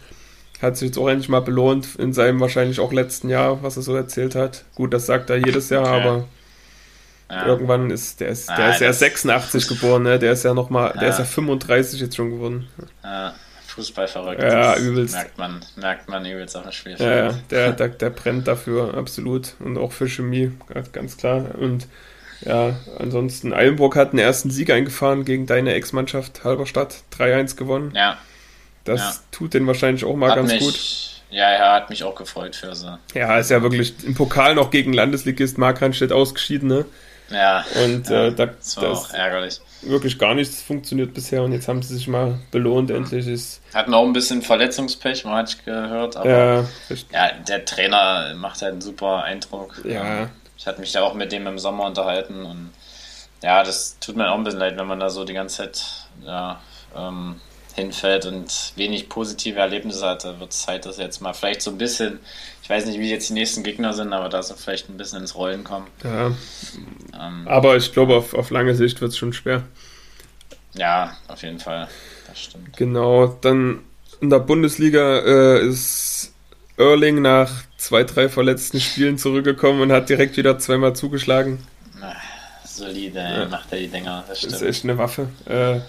[0.62, 3.84] hat sich jetzt auch endlich mal belohnt in seinem wahrscheinlich auch letzten Jahr, was er
[3.84, 4.66] so erzählt hat.
[4.76, 6.02] Gut, das sagt er jedes Jahr, okay.
[6.02, 6.28] aber
[7.30, 7.46] ja.
[7.48, 10.20] irgendwann ist der ist, der ah, ist ja 86 geboren, ne?
[10.20, 11.00] Der ist ja noch mal, ja.
[11.00, 12.68] der ist ja 35 jetzt schon geworden.
[13.04, 13.34] Ja.
[13.68, 14.42] Fußball verrückt.
[14.42, 15.16] Ja, übelst.
[15.16, 16.98] Merkt man, merkt man übelst auch Spiel.
[17.00, 19.56] Ja, ja der, der, der brennt dafür, absolut.
[19.60, 20.52] Und auch für Chemie,
[20.92, 21.56] ganz klar.
[21.58, 21.88] Und
[22.42, 27.94] ja, ansonsten Eilenburg hat einen ersten Sieg eingefahren gegen deine Ex-Mannschaft Halberstadt, 3-1 gewonnen.
[27.96, 28.18] Ja.
[28.84, 29.14] Das ja.
[29.32, 30.80] tut den wahrscheinlich auch mal hat ganz mich, gut.
[31.30, 32.98] Ja, er hat mich auch gefreut für sie.
[33.14, 36.86] Ja, ist ja wirklich im Pokal noch gegen Landesligist Markranstädt ausgeschieden, ne?
[37.30, 37.64] Ja.
[37.84, 39.62] Und ja, äh, da, das war auch ärgerlich.
[39.82, 42.98] Wirklich gar nichts funktioniert bisher und jetzt haben sie sich mal belohnt, mhm.
[42.98, 43.62] endlich ist.
[43.74, 46.66] Hatten auch ein bisschen Verletzungspech, man hat gehört, aber ja,
[47.12, 49.82] ja, der Trainer macht halt einen super Eindruck.
[49.86, 52.72] Ja, ich hatte mich da auch mit dem im Sommer unterhalten und
[53.42, 55.84] ja, das tut mir auch ein bisschen leid, wenn man da so die ganze Zeit
[56.24, 56.62] ja,
[56.96, 57.38] ähm,
[57.76, 60.24] hinfällt und wenig positive Erlebnisse hat.
[60.24, 62.20] Da wird es Zeit, dass jetzt mal vielleicht so ein bisschen,
[62.64, 65.20] ich weiß nicht, wie jetzt die nächsten Gegner sind, aber da so vielleicht ein bisschen
[65.20, 65.88] ins Rollen kommen.
[66.04, 66.32] Ja.
[67.20, 69.64] Ähm, aber ich glaube, auf, auf lange Sicht wird es schon schwer.
[70.74, 71.88] Ja, auf jeden Fall.
[72.28, 72.78] Das stimmt.
[72.78, 73.80] Genau, dann
[74.22, 76.34] in der Bundesliga äh, ist
[76.78, 81.66] Erling nach zwei, drei verletzten Spielen zurückgekommen und hat direkt wieder zweimal zugeschlagen.
[82.64, 83.46] solide, ja.
[83.48, 84.24] macht er die Dinger.
[84.28, 85.28] Das, das ist echt eine Waffe.
[85.46, 85.82] Äh,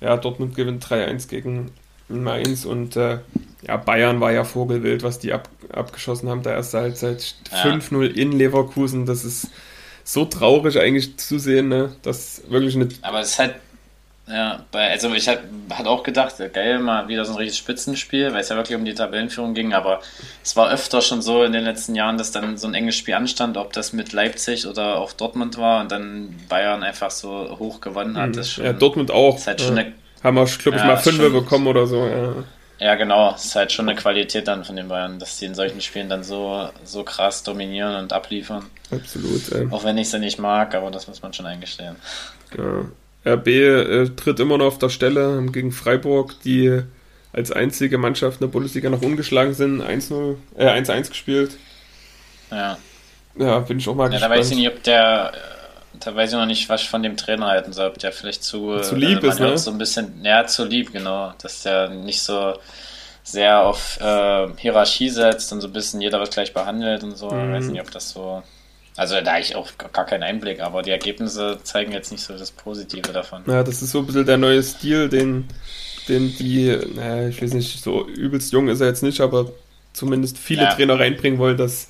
[0.00, 1.70] ja, Dortmund gewinnt 3-1 gegen
[2.08, 3.18] Mainz und äh,
[3.66, 7.34] ja, Bayern war ja vogelwild, was die ab, abgeschossen haben, der erste Halbzeit.
[7.50, 7.64] Ja.
[7.64, 9.50] 5-0 in Leverkusen, das ist
[10.04, 11.96] so traurig eigentlich zu sehen, ne?
[12.02, 12.88] Das wirklich eine.
[13.02, 13.56] Aber es halt
[14.28, 18.32] ja, bei, also ich hatte hat auch gedacht, geil, mal wieder so ein richtiges Spitzenspiel,
[18.32, 20.00] weil es ja wirklich um die Tabellenführung ging, aber
[20.42, 23.14] es war öfter schon so in den letzten Jahren, dass dann so ein enges Spiel
[23.14, 27.80] anstand, ob das mit Leipzig oder auch Dortmund war und dann Bayern einfach so hoch
[27.80, 28.34] gewonnen hat.
[28.34, 28.44] Mhm.
[28.44, 29.36] Schon, ja, Dortmund auch.
[29.36, 32.34] Ist halt schon eine, Haben wir, glaube ich, ja, mal Fünfe bekommen oder so, ja.
[32.78, 33.34] Ja, genau.
[33.34, 36.10] Es ist halt schon eine Qualität dann von den Bayern, dass sie in solchen Spielen
[36.10, 38.66] dann so, so krass dominieren und abliefern.
[38.90, 39.50] Absolut.
[39.52, 39.68] Ey.
[39.70, 41.96] Auch wenn ich sie nicht mag, aber das muss man schon eingestehen.
[42.56, 42.84] Ja.
[43.26, 46.82] RB äh, tritt immer noch auf der Stelle gegen Freiburg, die
[47.32, 49.82] als einzige Mannschaft in der Bundesliga noch ungeschlagen sind.
[49.82, 51.58] 1-0, äh, 1-1 gespielt.
[52.50, 52.78] Ja.
[53.38, 54.32] Ja, bin ich auch mal ja, gespannt.
[54.32, 57.02] Da weiß ich nicht, ob der, äh, da weiß ich noch nicht, was ich von
[57.02, 59.58] dem Trainer halten soll, ob der vielleicht zu, zu lieb also ist, ne?
[59.58, 61.34] So ein bisschen, ja, zu lieb, genau.
[61.42, 62.54] Dass der nicht so
[63.22, 67.30] sehr auf äh, Hierarchie setzt und so ein bisschen jeder wird gleich behandelt und so.
[67.30, 67.54] Mhm.
[67.54, 68.42] Ich weiß nicht, ob das so
[68.96, 72.36] also da habe ich auch gar keinen Einblick, aber die Ergebnisse zeigen jetzt nicht so
[72.36, 73.42] das Positive davon.
[73.46, 75.46] Ja, das ist so ein bisschen der neue Stil, den,
[76.08, 79.50] den die, naja, ich weiß nicht, so übelst jung ist er jetzt nicht, aber
[79.92, 80.74] zumindest viele ja.
[80.74, 81.56] Trainer reinbringen wollen.
[81.56, 81.88] Das,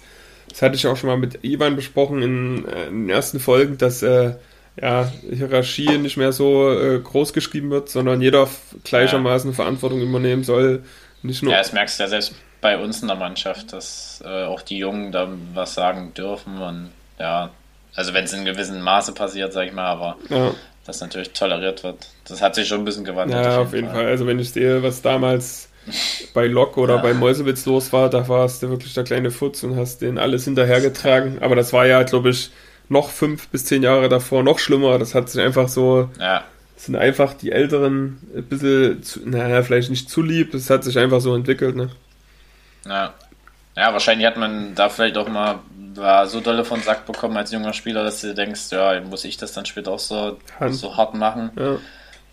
[0.48, 3.78] das hatte ich auch schon mal mit Ivan besprochen in, äh, in den ersten Folgen,
[3.78, 4.34] dass äh,
[4.80, 8.48] ja, Hierarchie nicht mehr so äh, groß geschrieben wird, sondern jeder
[8.84, 9.54] gleichermaßen ja.
[9.54, 10.82] Verantwortung übernehmen soll.
[11.22, 14.44] Nicht nur ja, das merkst du ja selbst bei uns in der Mannschaft, dass äh,
[14.44, 17.50] auch die Jungen da was sagen dürfen und ja,
[17.94, 20.52] also wenn es in gewissem Maße passiert, sag ich mal, aber ja.
[20.84, 22.08] das natürlich toleriert wird.
[22.28, 23.42] Das hat sich schon ein bisschen gewandelt.
[23.42, 23.96] Ja, auf jeden, Fall.
[23.96, 24.06] Fall.
[24.06, 25.70] Also wenn ich sehe, was damals
[26.34, 27.02] bei Lok oder ja.
[27.02, 30.44] bei Mäusewitz los war, da warst du wirklich der kleine Futz und hast den alles
[30.44, 31.42] hinterhergetragen.
[31.42, 32.50] Aber das war ja, glaube ich,
[32.88, 34.98] noch fünf bis zehn Jahre davor noch schlimmer.
[34.98, 36.10] Das hat sich einfach so.
[36.20, 36.44] Ja.
[36.76, 40.98] Sind einfach die Älteren ein bisschen, zu, naja, vielleicht nicht zu lieb, es hat sich
[40.98, 41.88] einfach so entwickelt, ne?
[42.86, 43.14] Ja.
[43.74, 45.60] Ja, wahrscheinlich hat man da vielleicht auch mal
[45.96, 49.36] war so dolle von Sack bekommen als junger Spieler, dass du denkst, ja, muss ich
[49.36, 50.38] das dann später auch so,
[50.68, 51.50] so hart machen.
[51.56, 51.78] Ja.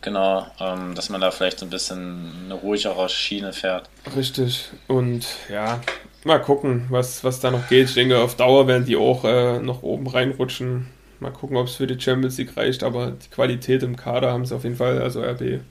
[0.02, 3.90] Genau, ähm, dass man da vielleicht so ein bisschen eine ruhigere Schiene fährt.
[4.16, 4.70] Richtig.
[4.88, 5.80] Und ja,
[6.26, 7.88] mal gucken, was, was da noch geht.
[7.88, 10.88] Ich denke, auf Dauer werden die auch äh, noch oben reinrutschen.
[11.22, 14.46] Mal gucken, ob es für die Champions League reicht, aber die Qualität im Kader haben
[14.46, 15.62] sie auf jeden Fall, also RB.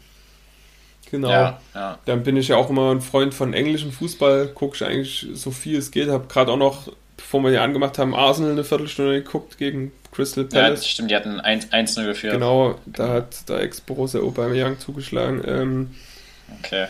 [1.10, 1.28] Genau.
[1.28, 1.98] Ja, ja.
[2.06, 5.50] Dann bin ich ja auch immer ein Freund von englischem Fußball, gucke ich eigentlich so
[5.50, 6.08] viel es geht.
[6.08, 6.90] Habe gerade auch noch,
[7.22, 10.82] bevor wir hier angemacht haben, Arsenal eine Viertelstunde geguckt gegen Crystal Palace.
[10.82, 12.34] Ja, stimmt, die hatten 1-0 geführt.
[12.34, 15.42] Genau, da hat der Ex-Borussia Aubameyang zugeschlagen.
[15.46, 15.90] Ähm,
[16.58, 16.86] okay.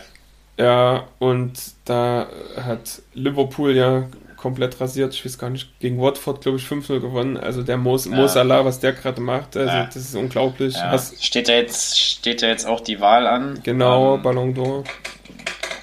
[0.57, 1.53] Ja, und
[1.85, 2.27] da
[2.57, 4.07] hat Liverpool ja
[4.37, 5.13] komplett rasiert.
[5.13, 7.37] Ich weiß gar nicht, gegen Watford, glaube ich, 5-0 gewonnen.
[7.37, 8.27] Also der Mo, ja.
[8.27, 9.85] Salah, was der gerade macht, also ja.
[9.85, 10.75] das ist unglaublich.
[10.75, 10.91] Ja.
[10.91, 13.61] Hast, steht, da jetzt, steht da jetzt auch die Wahl an?
[13.63, 14.83] Genau, ähm, Ballon d'Or.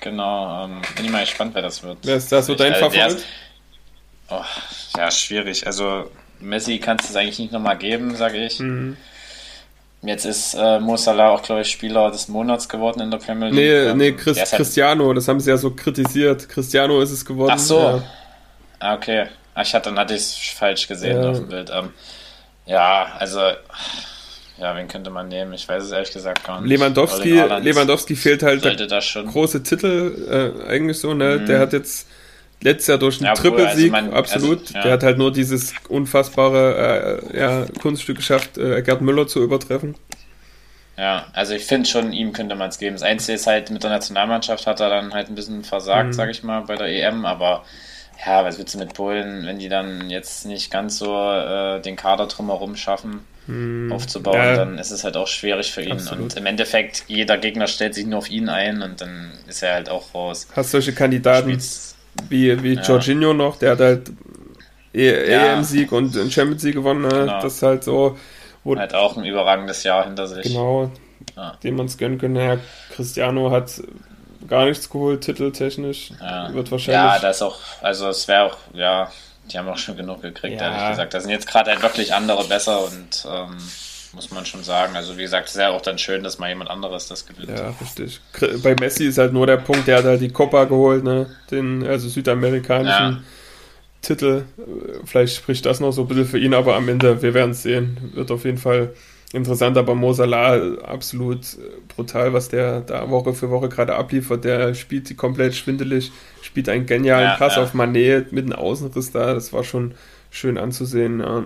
[0.03, 1.99] Genau, ähm, bin ich mal gespannt, wer das wird.
[2.03, 3.25] Wer ist das so dein also Favorit?
[4.31, 4.45] Oh,
[4.97, 5.67] ja, schwierig.
[5.67, 6.11] Also
[6.41, 8.61] Messi kannst du es eigentlich nicht nochmal geben, sage ich.
[8.61, 8.97] Mhm.
[10.03, 13.49] Jetzt ist äh, Mo Salah auch, glaube ich, Spieler des Monats geworden in der Premier
[13.49, 13.55] League.
[13.55, 16.49] Nee, ähm, nee Chris, halt Cristiano, das haben sie ja so kritisiert.
[16.49, 17.53] Cristiano ist es geworden.
[17.55, 17.79] Ach so.
[17.79, 18.03] Ja.
[18.79, 19.27] Ah, okay.
[19.55, 21.29] Ah, ich hatte, dann hatte ich es falsch gesehen ja.
[21.29, 21.71] auf dem Bild.
[21.75, 21.91] Ähm,
[22.65, 23.41] ja, also,
[24.59, 25.53] ja, wen könnte man nehmen?
[25.53, 26.71] Ich weiß es ehrlich gesagt gar nicht.
[26.71, 31.41] Lewandowski, Lewandowski fehlt halt der große Titel, äh, eigentlich so, ne?
[31.41, 31.47] Mhm.
[31.47, 32.07] Der hat jetzt
[32.63, 34.61] letztes Jahr durch einen ja, Trippelsieg, also absolut.
[34.61, 34.83] Also, ja.
[34.83, 39.95] Der hat halt nur dieses unfassbare äh, ja, Kunststück geschafft, äh, Gerd Müller zu übertreffen.
[40.97, 42.95] Ja, also ich finde schon, ihm könnte man es geben.
[42.95, 46.13] Das Einzige ist halt, mit der Nationalmannschaft hat er dann halt ein bisschen versagt, mhm.
[46.13, 47.65] sage ich mal, bei der EM, aber
[48.27, 51.97] ja, was willst du mit Polen, wenn die dann jetzt nicht ganz so äh, den
[51.97, 53.91] Kader drumherum schaffen, mhm.
[53.91, 54.57] aufzubauen, ja.
[54.57, 55.93] dann ist es halt auch schwierig für ihn.
[55.93, 56.25] Absolut.
[56.25, 59.73] Und im Endeffekt, jeder Gegner stellt sich nur auf ihn ein und dann ist er
[59.73, 60.49] halt auch raus.
[60.55, 61.59] Hast solche Kandidaten
[62.29, 62.83] wie, wie ja.
[62.83, 64.13] Jorginho noch, der hat halt
[64.93, 65.55] e ja.
[65.55, 67.03] EM-Sieg und Champions League gewonnen.
[67.03, 67.09] Ne?
[67.09, 67.41] Genau.
[67.41, 68.19] Das ist halt so.
[68.65, 70.43] Wo, hat auch ein überragendes Jahr hinter sich.
[70.43, 70.91] Genau,
[71.37, 71.57] ja.
[71.63, 72.41] dem man es gönnen könnte.
[72.41, 72.57] Ja,
[72.95, 73.83] Cristiano hat
[74.49, 76.13] gar nichts geholt, titeltechnisch.
[76.21, 76.53] Ja.
[76.53, 77.03] Wird wahrscheinlich.
[77.03, 79.11] Ja, das ist auch, also es wäre auch, ja,
[79.51, 80.71] die haben auch schon genug gekriegt, ja.
[80.71, 81.15] ehrlich gesagt.
[81.15, 83.57] Da sind jetzt gerade halt wirklich andere besser und ähm,
[84.13, 84.97] muss man schon sagen.
[84.97, 87.49] Also wie gesagt, es ist ja auch dann schön, dass mal jemand anderes das gewinnt.
[87.49, 88.21] Ja, richtig.
[88.63, 91.27] Bei Messi ist halt nur der Punkt, der hat halt die Copa geholt, ne?
[91.51, 93.23] Den, also südamerikanischen ja.
[94.03, 94.45] Titel.
[95.05, 97.63] Vielleicht spricht das noch so ein bisschen für ihn, aber am Ende, wir werden es
[97.63, 98.13] sehen.
[98.15, 98.95] Wird auf jeden Fall
[99.33, 101.41] interessant, aber Mo Salah absolut
[101.95, 104.45] brutal, was der da Woche für Woche gerade abliefert.
[104.45, 106.11] Der spielt die komplett schwindelig,
[106.43, 107.63] spielt einen genialen ja, Pass ja.
[107.63, 109.35] auf Manet mit einem Außenriss da.
[109.35, 109.95] Das war schon
[110.31, 111.21] schön anzusehen.
[111.21, 111.45] Ja.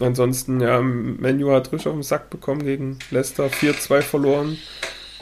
[0.00, 4.58] Ansonsten, ja, Menu hat richtig auf den Sack bekommen gegen Leicester, 4-2 verloren.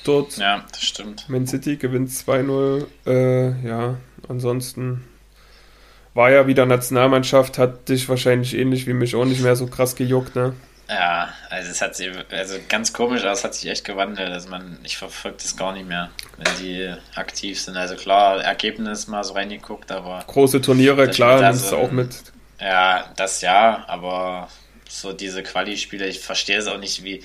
[0.04, 0.36] Dort.
[0.36, 1.28] Ja, das stimmt.
[1.28, 2.86] Man City gewinnt 2-0.
[3.06, 3.96] Äh, ja,
[4.28, 5.04] ansonsten
[6.14, 9.94] war ja wieder Nationalmannschaft, hat dich wahrscheinlich ähnlich wie mich auch nicht mehr so krass
[9.94, 10.54] gejuckt, ne?
[10.88, 14.30] Ja, also es hat sich, also ganz komisch, aber es hat sich echt gewandelt.
[14.30, 17.76] Also man, ich verfolge das gar nicht mehr, wenn die aktiv sind.
[17.76, 20.22] Also klar, Ergebnis mal so reingeguckt, aber.
[20.26, 22.10] Große Turniere, klar, das ist auch mit.
[22.60, 24.48] Ja, das ja, aber
[24.92, 27.22] so diese Quali-Spiele, ich verstehe es auch nicht, wie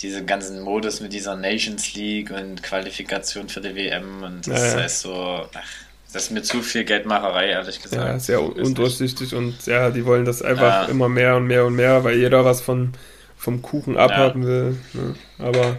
[0.00, 4.78] diese ganzen Modus mit dieser Nations League und Qualifikation für die WM und das ja,
[4.78, 4.84] ja.
[4.84, 5.68] ist so, ach,
[6.12, 8.02] das ist mir zu viel Geldmacherei, ehrlich gesagt.
[8.02, 10.84] Ja, sehr undurchsichtig und ja, die wollen das einfach ja.
[10.84, 12.92] immer mehr und mehr und mehr, weil jeder was von,
[13.36, 14.76] vom Kuchen abhaben will.
[14.94, 15.14] Ne?
[15.38, 15.76] Aber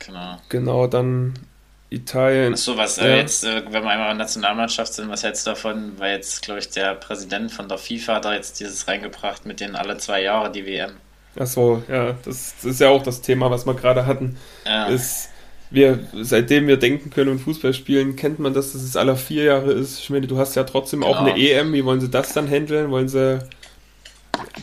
[0.00, 0.40] genau.
[0.48, 1.34] genau, dann
[1.90, 2.52] Italien.
[2.52, 3.16] Achso, was äh, ja.
[3.16, 5.92] jetzt, äh, wenn wir einmal in der Nationalmannschaft sind, was hältst du davon?
[5.98, 9.74] Weil jetzt, glaube ich, der Präsident von der FIFA da jetzt dieses reingebracht mit den
[9.74, 10.92] alle zwei Jahre die WM.
[11.38, 14.36] Achso, ja, das, das, ist ja auch das Thema, was wir gerade hatten.
[14.66, 14.86] Ja.
[14.86, 15.30] Ist,
[15.70, 19.72] wir, seitdem wir denken können und Fußball spielen, kennt man, dass das alle vier Jahre
[19.72, 20.00] ist.
[20.00, 21.12] Ich meine, du hast ja trotzdem genau.
[21.12, 21.72] auch eine EM.
[21.72, 22.90] Wie wollen sie das dann handeln?
[22.90, 23.38] Wollen sie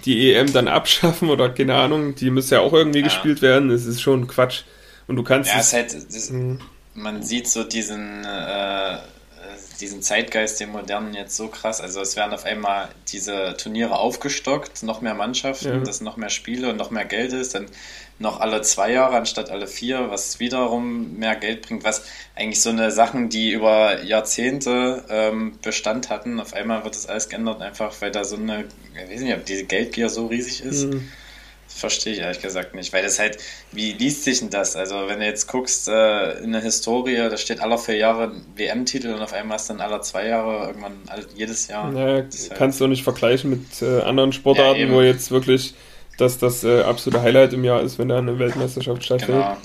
[0.06, 2.16] die EM dann abschaffen oder keine Ahnung?
[2.16, 3.06] Die muss ja auch irgendwie ja.
[3.06, 3.70] gespielt werden.
[3.70, 4.64] Es ist schon Quatsch.
[5.08, 5.52] Und du kannst.
[5.52, 6.32] Ja, es, es halt, das,
[6.96, 8.98] man sieht so diesen, äh,
[9.80, 11.82] diesen Zeitgeist, den modernen jetzt so krass.
[11.82, 15.80] Also es werden auf einmal diese Turniere aufgestockt, noch mehr Mannschaften, ja.
[15.80, 17.68] dass noch mehr Spiele und noch mehr Geld ist, dann
[18.18, 22.70] noch alle zwei Jahre anstatt alle vier, was wiederum mehr Geld bringt, was eigentlich so
[22.70, 27.94] eine Sachen, die über Jahrzehnte ähm, Bestand hatten, auf einmal wird das alles geändert, einfach
[28.00, 30.86] weil da so eine, ich weiß nicht, ob diese Geldgier so riesig ist.
[30.86, 31.12] Mhm
[31.68, 33.38] verstehe ich ehrlich gesagt nicht, weil das halt,
[33.72, 34.76] wie liest sich denn das?
[34.76, 39.14] Also wenn du jetzt guckst äh, in der Historie, da steht alle vier Jahre WM-Titel
[39.14, 40.94] und auf einmal ist dann alle zwei Jahre, irgendwann
[41.36, 41.92] jedes Jahr.
[41.92, 45.74] Naja, halt kannst du nicht vergleichen mit äh, anderen Sportarten, ja, wo jetzt wirklich
[46.18, 49.44] das das äh, absolute Highlight im Jahr ist, wenn da eine Weltmeisterschaft stattfindet.
[49.44, 49.58] Genau.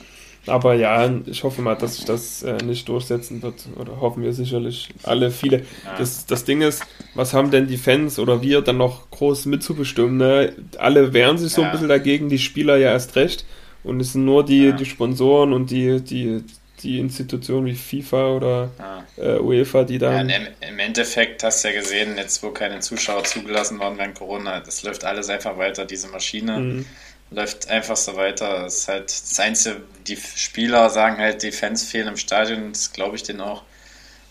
[0.46, 3.66] Aber ja, ich hoffe mal, dass sich das äh, nicht durchsetzen wird.
[3.76, 5.58] Oder hoffen wir sicherlich alle, viele.
[5.84, 5.96] Ja.
[5.98, 6.82] Das, das Ding ist,
[7.14, 10.16] was haben denn die Fans oder wir dann noch groß mitzubestimmen?
[10.16, 10.52] Ne?
[10.78, 11.68] Alle wehren sich so ja.
[11.68, 13.44] ein bisschen dagegen, die Spieler ja erst recht.
[13.82, 14.72] Und es sind nur die, ja.
[14.72, 16.42] die Sponsoren und die, die,
[16.82, 18.70] die Institutionen wie FIFA oder
[19.16, 20.12] äh, UEFA, die da.
[20.12, 24.60] Ja, im, Endeffekt hast du ja gesehen, jetzt wo keine Zuschauer zugelassen waren während Corona,
[24.60, 26.58] das läuft alles einfach weiter, diese Maschine.
[26.58, 26.86] Mhm
[27.30, 28.64] läuft einfach so weiter.
[28.64, 32.92] Das ist halt das Einzige, die Spieler sagen halt, die Fans fehlen im Stadion, das
[32.92, 33.62] glaube ich denen auch.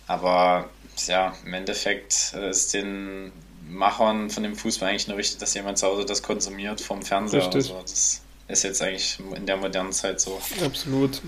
[0.08, 0.70] Aber
[1.08, 3.32] ja, im Endeffekt ist den
[3.68, 7.46] Machern von dem Fußball eigentlich nur wichtig, dass jemand zu Hause das konsumiert vom Fernseher.
[7.46, 7.66] Richtig.
[7.66, 7.80] So.
[7.82, 10.42] Das ist jetzt eigentlich in der modernen Zeit so.
[10.66, 11.22] Absolut.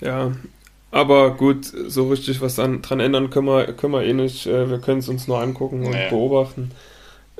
[0.00, 0.32] Ja,
[0.90, 4.46] aber gut, so richtig was dann dran ändern können wir, können wir eh nicht.
[4.46, 6.08] Äh, wir können es uns nur angucken und nee.
[6.10, 6.72] beobachten.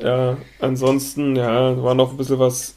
[0.00, 2.74] Ja, ansonsten, ja, war noch ein bisschen was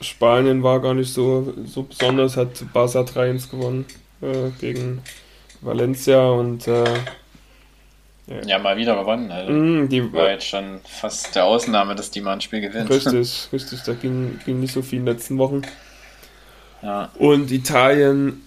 [0.00, 3.84] Spanien war gar nicht so, so besonders, hat Barca 3-1 gewonnen
[4.22, 5.02] äh, gegen
[5.60, 6.84] Valencia und äh,
[8.26, 8.42] ja.
[8.46, 8.58] ja.
[8.58, 9.30] mal wieder gewonnen.
[9.30, 12.90] Also mm, die war jetzt schon fast der Ausnahme, dass die mal ein Spiel gewinnt.
[12.90, 15.62] Richtig, richtig, da ging, ging nicht so viel in den letzten Wochen.
[16.82, 17.10] Ja.
[17.18, 18.42] Und Italien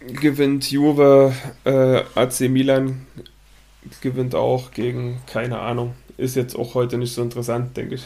[0.00, 1.32] gewinnt Juve,
[1.64, 3.06] äh, AC Milan
[4.00, 8.04] gewinnt auch gegen, keine Ahnung, ist jetzt auch heute nicht so interessant, denke ich.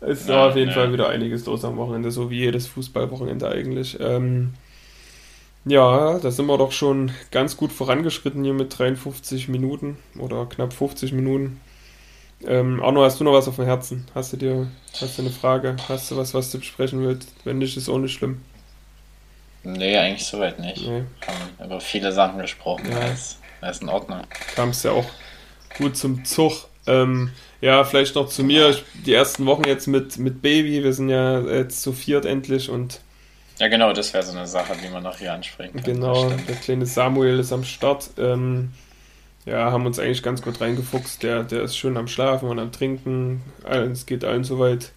[0.00, 0.74] Es war auf jeden ja.
[0.74, 3.98] Fall wieder einiges los am Wochenende, so wie jedes Fußballwochenende eigentlich.
[4.00, 4.54] Ähm,
[5.64, 10.72] ja, da sind wir doch schon ganz gut vorangeschritten hier mit 53 Minuten oder knapp
[10.72, 11.60] 50 Minuten.
[12.46, 14.06] Ähm, Arno, hast du noch was auf dem Herzen?
[14.14, 14.66] Hast du dir
[15.00, 15.76] hast du eine Frage?
[15.88, 17.32] Hast du was, was du besprechen willst?
[17.44, 18.42] Wenn nicht, ist auch nicht schlimm.
[19.64, 20.86] Nee, eigentlich soweit nicht.
[20.86, 21.02] Nee.
[21.26, 22.88] Haben über viele Sachen gesprochen.
[22.90, 23.00] Ja.
[23.00, 24.20] Das ist in Ordnung.
[24.54, 25.06] Kam es ja auch
[25.78, 26.68] gut zum Zug.
[26.86, 27.30] Ähm,
[27.60, 28.76] ja, vielleicht noch zu mir.
[29.04, 30.82] Die ersten Wochen jetzt mit, mit Baby.
[30.82, 33.00] Wir sind ja jetzt zu viert endlich und.
[33.58, 35.94] Ja, genau, das wäre so eine Sache, die man noch hier ansprechen kann.
[35.94, 38.10] Genau, der kleine Samuel ist am Start.
[38.18, 38.72] Ähm,
[39.46, 41.22] ja, haben uns eigentlich ganz gut reingefuchst.
[41.22, 43.42] Der, der ist schön am Schlafen und am Trinken.
[43.64, 44.92] Es geht allen soweit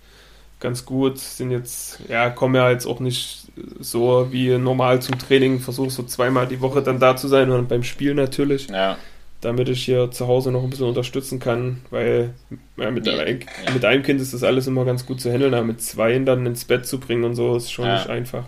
[0.60, 1.20] ganz gut.
[1.20, 3.48] Sind jetzt, ja, kommen ja jetzt auch nicht
[3.80, 5.62] so wie normal zum Training.
[5.62, 8.68] Versuche so zweimal die Woche dann da zu sein und beim Spiel natürlich.
[8.68, 8.98] Ja
[9.42, 12.34] damit ich hier zu Hause noch ein bisschen unterstützen kann, weil
[12.78, 13.72] ja, mit, ja, ein, ja.
[13.72, 16.46] mit, einem Kind ist das alles immer ganz gut zu handeln, aber mit zwei dann
[16.46, 18.44] ins Bett zu bringen und so ist schon nicht einfach.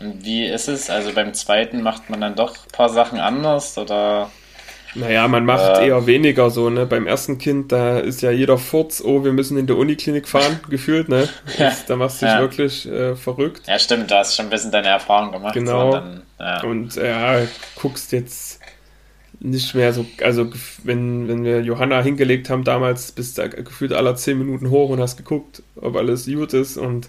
[0.00, 0.90] Und wie ist es?
[0.90, 4.30] Also beim zweiten macht man dann doch ein paar Sachen anders oder?
[4.94, 6.86] Naja, man macht äh, eher weniger so, ne?
[6.86, 10.60] Beim ersten Kind, da ist ja jeder Furz, oh, wir müssen in der Uniklinik fahren,
[10.70, 11.28] gefühlt, ne?
[11.86, 12.40] Da machst du dich ja.
[12.40, 13.66] wirklich äh, verrückt.
[13.66, 15.52] Ja, stimmt, du hast schon ein bisschen deine Erfahrung gemacht.
[15.52, 15.92] Genau.
[15.92, 16.62] So, und, dann, ja.
[16.62, 18.60] und ja, guckst jetzt
[19.40, 20.50] nicht mehr so, also
[20.84, 25.00] wenn, wenn wir Johanna hingelegt haben damals, bist du gefühlt alle 10 Minuten hoch und
[25.00, 27.08] hast geguckt, ob alles gut ist und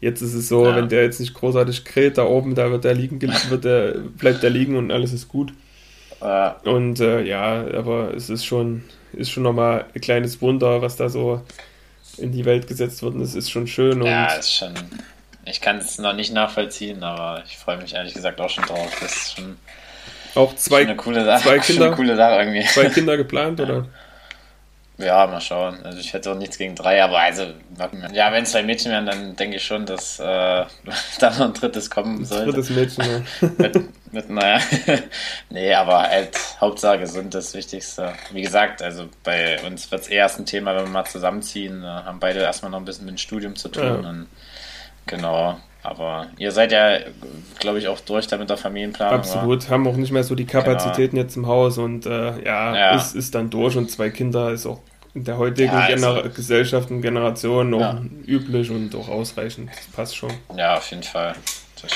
[0.00, 0.76] jetzt ist es so, ja.
[0.76, 4.42] wenn der jetzt nicht großartig kräht da oben, da wird der liegen, wird der, bleibt
[4.42, 5.52] der liegen und alles ist gut.
[6.20, 6.56] Ja.
[6.64, 11.08] Und äh, ja, aber es ist schon, ist schon nochmal ein kleines Wunder, was da
[11.08, 11.42] so
[12.16, 14.02] in die Welt gesetzt wird und es ist schon schön.
[14.02, 14.74] ja, ist schon,
[15.44, 18.90] ich kann es noch nicht nachvollziehen, aber ich freue mich ehrlich gesagt auch schon drauf.
[19.00, 19.56] Das ist schon
[20.38, 22.64] auch zwei, zwei Kinder, coole Sache irgendwie.
[22.64, 23.86] zwei Kinder geplant, oder?
[24.98, 25.78] Ja, mal schauen.
[25.84, 27.46] Also ich hätte auch nichts gegen drei, aber also,
[28.12, 30.24] ja, wenn zwei Mädchen wären, dann denke ich schon, dass äh,
[31.20, 32.46] da noch ein drittes kommen sollte.
[32.46, 33.48] Ein drittes Mädchen, ja.
[33.58, 34.60] mit, mit, naja,
[35.50, 38.12] nee, aber halt, Hauptsache gesund, das Wichtigste.
[38.32, 42.18] Wie gesagt, also bei uns wird es erst ein Thema, wenn wir mal zusammenziehen, haben
[42.18, 44.08] beide erstmal noch ein bisschen mit dem Studium zu tun ja.
[44.08, 44.26] und
[45.06, 46.98] genau, aber ihr seid ja,
[47.58, 49.18] glaube ich, auch durch da mit der Familienplanung.
[49.18, 49.70] Absolut, oder?
[49.70, 51.22] haben auch nicht mehr so die Kapazitäten genau.
[51.22, 52.96] jetzt im Haus und äh, ja, ja.
[52.96, 54.80] Ist, ist dann durch und zwei Kinder ist auch
[55.14, 58.02] in der heutigen ja, also, Gesellschaft und Generation noch ja.
[58.26, 59.70] üblich und auch ausreichend.
[59.70, 60.32] Das passt schon.
[60.56, 61.34] Ja, auf jeden Fall.
[61.80, 61.92] Das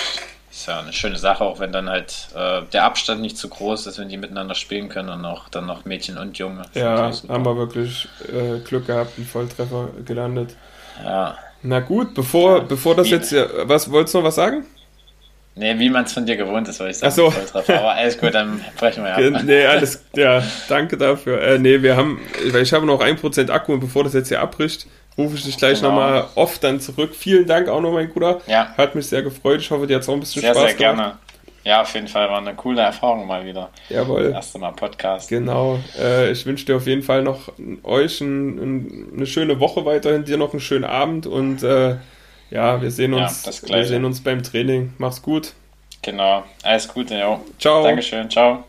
[0.50, 3.86] ist ja eine schöne Sache, auch wenn dann halt äh, der Abstand nicht zu groß
[3.86, 6.62] ist, wenn die miteinander spielen können und auch dann noch Mädchen und Junge.
[6.74, 10.56] Ja, haben wir wirklich äh, Glück gehabt, einen Volltreffer gelandet.
[11.04, 11.38] Ja.
[11.62, 13.34] Na gut, bevor, bevor das jetzt.
[13.64, 14.64] Was wolltest du noch was sagen?
[15.54, 17.12] Nee, wie man es von dir gewohnt ist, würde ich sagen.
[17.12, 17.72] Ach so.
[17.72, 19.42] Aber alles gut, dann brechen wir ab.
[19.44, 21.42] Nee, alles, ja, danke dafür.
[21.42, 24.40] Äh, nee, wir haben, weil ich habe noch 1% Akku und bevor das jetzt hier
[24.40, 24.86] abbricht,
[25.18, 25.90] rufe ich dich gleich genau.
[25.90, 27.14] nochmal oft dann zurück.
[27.14, 28.40] Vielen Dank auch noch, mein Bruder.
[28.46, 28.72] Ja.
[28.78, 29.60] Hat mich sehr gefreut.
[29.60, 30.78] Ich hoffe, dir hat es auch ein bisschen sehr, Spaß sehr gemacht.
[30.78, 31.18] Sehr, sehr gerne.
[31.64, 33.70] Ja, auf jeden Fall war eine coole Erfahrung mal wieder.
[33.88, 34.24] Jawohl.
[34.24, 35.28] Das erste Mal Podcast.
[35.28, 35.78] Genau.
[35.98, 37.52] Äh, ich wünsche dir auf jeden Fall noch
[37.84, 41.96] euch ein, ein, eine schöne Woche weiterhin, dir noch einen schönen Abend und äh,
[42.50, 44.92] ja, wir sehen uns, ja, wir sehen uns beim Training.
[44.98, 45.54] Mach's gut.
[46.02, 46.42] Genau.
[46.62, 47.40] Alles Gute, jo.
[47.58, 47.84] Ciao.
[47.84, 48.28] Dankeschön.
[48.28, 48.64] Ciao.